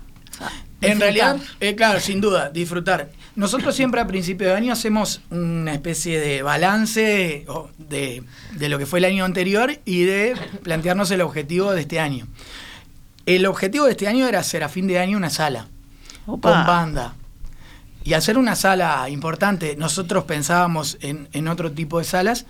En 0.82 1.00
realidad, 1.00 1.38
eh, 1.60 1.76
claro, 1.76 2.00
sin 2.00 2.22
duda, 2.22 2.50
disfrutar. 2.52 3.10
Nosotros 3.36 3.76
siempre 3.76 4.00
a 4.00 4.06
principio 4.08 4.48
de 4.48 4.54
año 4.54 4.74
hacemos 4.74 5.22
una 5.32 5.74
especie 5.74 6.20
de 6.20 6.44
balance 6.44 7.46
de, 7.78 8.24
de 8.52 8.70
lo 8.70 8.78
que 8.78 8.86
fue 8.86 9.00
el 9.00 9.06
año 9.06 9.26
anterior 9.26 9.80
y 9.86 10.04
de 10.04 10.36
plantearnos 10.64 11.10
el 11.12 11.22
objetivo 11.22 11.72
de 11.72 11.82
este 11.82 12.00
año. 12.00 12.28
El 13.26 13.46
objetivo 13.48 13.86
de 13.86 13.92
este 13.92 14.08
año 14.08 14.28
era 14.28 14.40
hacer 14.40 14.64
a 14.64 14.70
fin 14.70 14.88
de 14.88 15.00
año 15.00 15.18
una 15.18 15.30
sala 15.32 15.68
Opa. 16.28 16.52
con 16.52 16.66
banda. 16.68 17.16
Y 18.04 18.14
hacer 18.14 18.38
una 18.38 18.56
sala 18.56 19.10
importante, 19.10 19.76
nosotros 19.78 20.24
pensábamos 20.26 20.98
en, 21.02 21.28
en 21.34 21.48
otro 21.48 21.72
tipo 21.72 22.00
de 22.00 22.06
salas, 22.06 22.46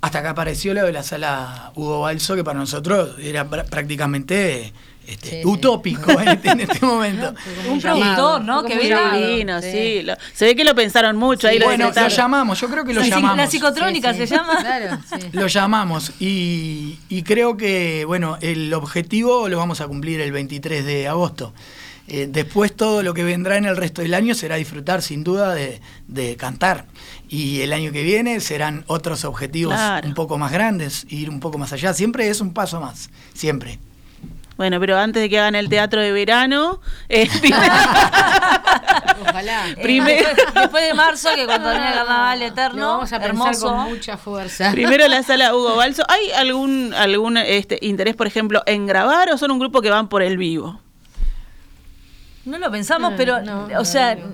hasta 0.00 0.22
que 0.22 0.28
apareció 0.28 0.72
lo 0.72 0.84
de 0.84 0.92
la 0.92 1.02
sala 1.02 1.72
Hugo 1.74 2.00
Balso, 2.00 2.34
que 2.34 2.42
para 2.44 2.58
nosotros 2.58 3.16
era 3.20 3.46
pr- 3.48 3.68
prácticamente 3.68 4.72
este, 5.06 5.28
Sí, 5.30 5.36
sí. 5.42 5.46
utópico 5.46 6.10
en 6.20 6.28
este, 6.28 6.50
en 6.50 6.60
este 6.60 6.84
momento. 6.86 7.34
Un 7.70 7.80
productor, 7.80 8.42
¿no? 8.44 8.64
Que. 8.64 8.78
Divino, 8.78 9.60
Sí. 9.60 9.70
sí. 9.72 10.02
lo- 10.02 10.14
se 10.34 10.44
ve 10.46 10.56
que 10.56 10.64
lo 10.64 10.74
pensaron 10.74 11.16
mucho 11.16 11.48
ahí. 11.48 11.58
lo 11.58 11.66
bueno, 11.66 11.90
lo 11.94 12.08
llamamos, 12.08 12.60
yo 12.60 12.68
creo 12.68 12.84
que 12.84 12.94
lo 12.94 13.02
llamamos. 13.02 13.36
la 13.36 13.46
psicotrónica 13.46 14.12
Sí, 14.12 14.20
sí. 14.20 14.26
se 14.28 14.34
llama. 14.36 14.56
Claro, 14.62 14.98
sí. 15.10 15.28
Lo 15.32 15.46
llamamos 15.46 16.12
y, 16.20 16.98
y 17.08 17.22
creo 17.22 17.56
que, 17.56 18.04
bueno, 18.06 18.38
el 18.40 18.72
objetivo 18.74 19.48
lo 19.48 19.58
vamos 19.58 19.80
a 19.80 19.86
cumplir 19.88 20.20
el 20.20 20.32
23 20.32 20.84
de 20.84 21.08
agosto. 21.08 21.52
Eh, 22.08 22.26
después 22.28 22.74
todo 22.74 23.02
lo 23.02 23.14
que 23.14 23.22
vendrá 23.22 23.56
en 23.56 23.64
el 23.64 23.76
resto 23.76 24.02
del 24.02 24.12
año 24.14 24.34
será 24.34 24.56
disfrutar 24.56 25.02
sin 25.02 25.22
duda 25.24 25.54
de, 25.54 25.80
de 26.08 26.36
cantar. 26.36 26.86
Y 27.28 27.60
el 27.60 27.72
año 27.72 27.92
que 27.92 28.02
viene 28.02 28.40
serán 28.40 28.84
otros 28.88 29.24
objetivos 29.24 29.74
Claro. 29.74 30.06
un 30.08 30.14
poco 30.14 30.36
más 30.36 30.50
grandes, 30.52 31.06
ir 31.08 31.30
un 31.30 31.38
poco 31.40 31.58
más 31.58 31.72
allá. 31.72 31.94
Siempre 31.94 32.28
es 32.28 32.40
un 32.40 32.52
paso 32.52 32.80
más, 32.80 33.08
siempre. 33.34 33.78
Bueno, 34.62 34.78
pero 34.78 34.96
antes 34.96 35.20
de 35.20 35.28
que 35.28 35.40
hagan 35.40 35.56
el 35.56 35.68
teatro 35.68 36.00
de 36.00 36.12
verano, 36.12 36.80
eh, 37.08 37.28
Ojalá. 39.28 39.68
Eh, 39.72 39.76
Primero- 39.82 40.28
después, 40.28 40.54
después 40.54 40.86
de 40.86 40.94
marzo, 40.94 41.30
que 41.34 41.46
cuando 41.46 41.70
viene 41.70 41.88
el 41.88 41.94
carnaval 41.94 42.38
Lo 42.38 42.44
eterno, 42.46 42.86
vamos 42.88 43.12
a 43.12 43.16
hermoso. 43.16 43.66
con 43.74 43.78
mucha 43.90 44.16
fuerza. 44.16 44.70
primero 44.70 45.08
la 45.08 45.24
sala 45.24 45.52
Hugo 45.54 45.74
Balso. 45.74 46.04
¿Hay 46.08 46.30
algún 46.30 46.94
algún 46.94 47.36
este, 47.38 47.76
interés, 47.82 48.14
por 48.14 48.28
ejemplo, 48.28 48.62
en 48.66 48.86
grabar 48.86 49.30
o 49.32 49.38
son 49.38 49.50
un 49.50 49.58
grupo 49.58 49.80
que 49.82 49.90
van 49.90 50.08
por 50.08 50.22
el 50.22 50.36
vivo? 50.38 50.80
No 52.44 52.58
lo 52.58 52.70
pensamos, 52.70 53.10
No, 53.12 53.16
pero, 53.16 53.40
no, 53.42 53.64
o 53.64 53.68
no, 53.68 53.84
sea, 53.84 54.14
no. 54.14 54.26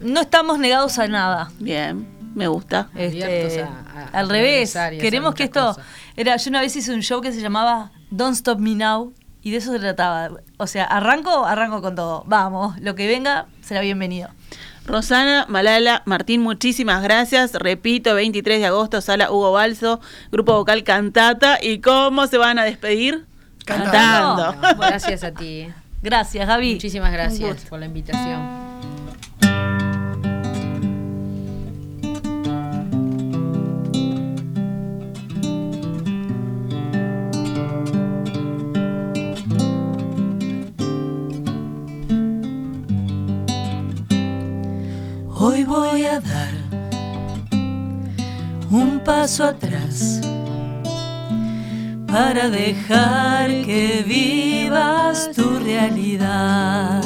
no 0.00 0.20
estamos 0.20 0.58
negados 0.58 0.98
a 0.98 1.06
nada. 1.06 1.50
Bien, 1.60 2.04
me 2.34 2.48
gusta. 2.48 2.88
Este, 2.96 3.62
a- 3.62 4.10
a- 4.12 4.18
al 4.18 4.28
revés, 4.28 4.76
queremos 5.00 5.34
que 5.36 5.44
esto 5.44 5.66
cosas. 5.68 5.84
era 6.16 6.36
yo 6.36 6.50
una 6.50 6.60
vez 6.62 6.74
hice 6.74 6.92
un 6.92 7.02
show 7.02 7.20
que 7.20 7.32
se 7.32 7.40
llamaba 7.40 7.92
Don't 8.10 8.34
Stop 8.34 8.58
Me 8.58 8.74
Now 8.74 9.12
y 9.48 9.50
de 9.50 9.56
eso 9.56 9.72
se 9.72 9.78
trataba. 9.78 10.28
O 10.58 10.66
sea, 10.66 10.84
arranco, 10.84 11.46
arranco 11.46 11.80
con 11.80 11.94
todo. 11.94 12.22
Vamos, 12.26 12.78
lo 12.80 12.94
que 12.94 13.06
venga 13.06 13.46
será 13.62 13.80
bienvenido. 13.80 14.28
Rosana, 14.84 15.46
Malala, 15.48 16.02
Martín, 16.04 16.42
muchísimas 16.42 17.02
gracias. 17.02 17.54
Repito, 17.54 18.14
23 18.14 18.60
de 18.60 18.66
agosto, 18.66 19.00
sala 19.00 19.32
Hugo 19.32 19.52
Balso, 19.52 20.00
grupo 20.30 20.52
vocal 20.52 20.84
Cantata. 20.84 21.58
¿Y 21.62 21.80
cómo 21.80 22.26
se 22.26 22.36
van 22.36 22.58
a 22.58 22.64
despedir? 22.64 23.24
Cantando. 23.64 24.52
Cantando. 24.60 24.86
Gracias 24.86 25.24
a 25.24 25.32
ti. 25.32 25.68
Gracias, 26.02 26.46
Gaby. 26.46 26.74
Muchísimas 26.74 27.10
gracias 27.10 27.64
por 27.64 27.80
la 27.80 27.86
invitación. 27.86 28.67
Atrás 49.38 50.22
para 52.06 52.48
dejar 52.48 53.48
que 53.66 54.02
vivas 54.06 55.30
tu 55.36 55.58
realidad. 55.58 57.02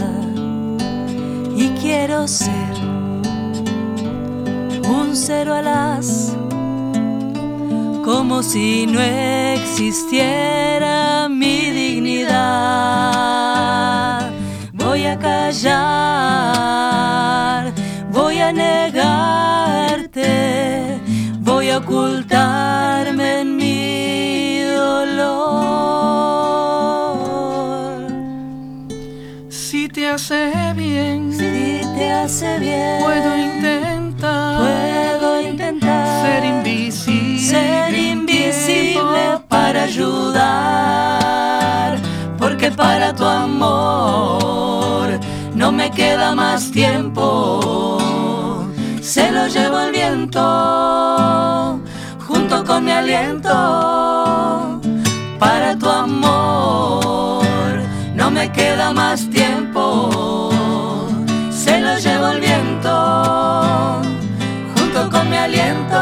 Y 1.57 1.71
quiero 1.81 2.29
ser 2.29 2.77
un 4.89 5.11
cero 5.15 5.55
a 5.55 5.63
las, 5.63 6.37
como 8.05 8.45
si 8.45 8.87
no 8.87 9.01
existiera 9.01 11.29
mi 11.29 11.71
dignidad. 11.71 12.31
Voy 14.73 15.07
a 15.07 15.19
callar, 15.19 16.22
voy 21.63 21.71
a 21.71 21.79
ocultarme 21.79 23.43
en 23.43 23.57
mi 23.57 24.63
dolor. 24.63 25.39
Si 29.49 29.87
te 29.89 30.09
hace 30.09 30.51
bien, 30.75 31.33
Si 31.33 31.81
te 31.97 32.11
hace 32.11 32.59
bien, 32.59 33.01
puedo 33.05 33.39
intentar 33.39 34.59
puedo 34.59 35.41
intentar 35.41 36.27
ser 36.27 36.45
invisible, 36.45 37.39
ser 37.39 37.95
invisible 37.95 39.39
para 39.49 39.85
ayudar, 39.85 40.41
porque 42.39 42.73
para 42.73 43.15
tu 43.15 43.25
amor 43.25 45.21
no 45.55 45.71
me 45.71 45.93
queda 45.93 46.35
más 46.35 46.73
tiempo. 46.73 48.02
Se 49.13 49.31
lo 49.31 49.47
llevo 49.47 49.79
el 49.79 49.93
viento 49.93 50.41
junto 52.27 52.65
con 52.65 52.83
mi 52.83 52.93
aliento. 52.93 54.81
Para 55.39 55.77
tu 55.79 55.87
amor 55.87 57.83
no 58.15 58.31
me 58.31 58.51
queda 58.53 58.91
más 58.91 59.29
tiempo. 59.29 60.49
Se 61.51 61.79
lo 61.79 61.99
llevo 61.99 62.29
el 62.29 62.41
viento 62.41 64.01
junto 64.75 65.11
con 65.11 65.29
mi 65.29 65.37
aliento. 65.37 65.99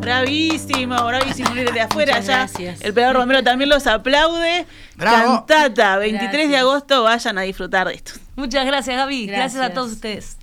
Bravísimo, 0.00 1.04
bravísimo. 1.04 1.31
Desde 1.64 1.80
afuera 1.80 2.12
Muchas 2.14 2.26
ya. 2.26 2.36
gracias. 2.38 2.80
El 2.82 2.94
Pedro 2.94 3.12
Romero 3.14 3.42
también 3.42 3.70
los 3.70 3.86
aplaude. 3.86 4.66
Bravo. 4.96 5.44
Cantata, 5.46 5.96
23 5.98 6.48
de 6.50 6.56
agosto, 6.56 7.02
vayan 7.02 7.38
a 7.38 7.42
disfrutar 7.42 7.88
de 7.88 7.94
esto. 7.94 8.12
Muchas 8.36 8.64
gracias, 8.66 8.96
Gaby. 8.96 9.26
gracias 9.26 9.62
a 9.62 9.70
todos 9.72 9.92
ustedes. 9.92 10.36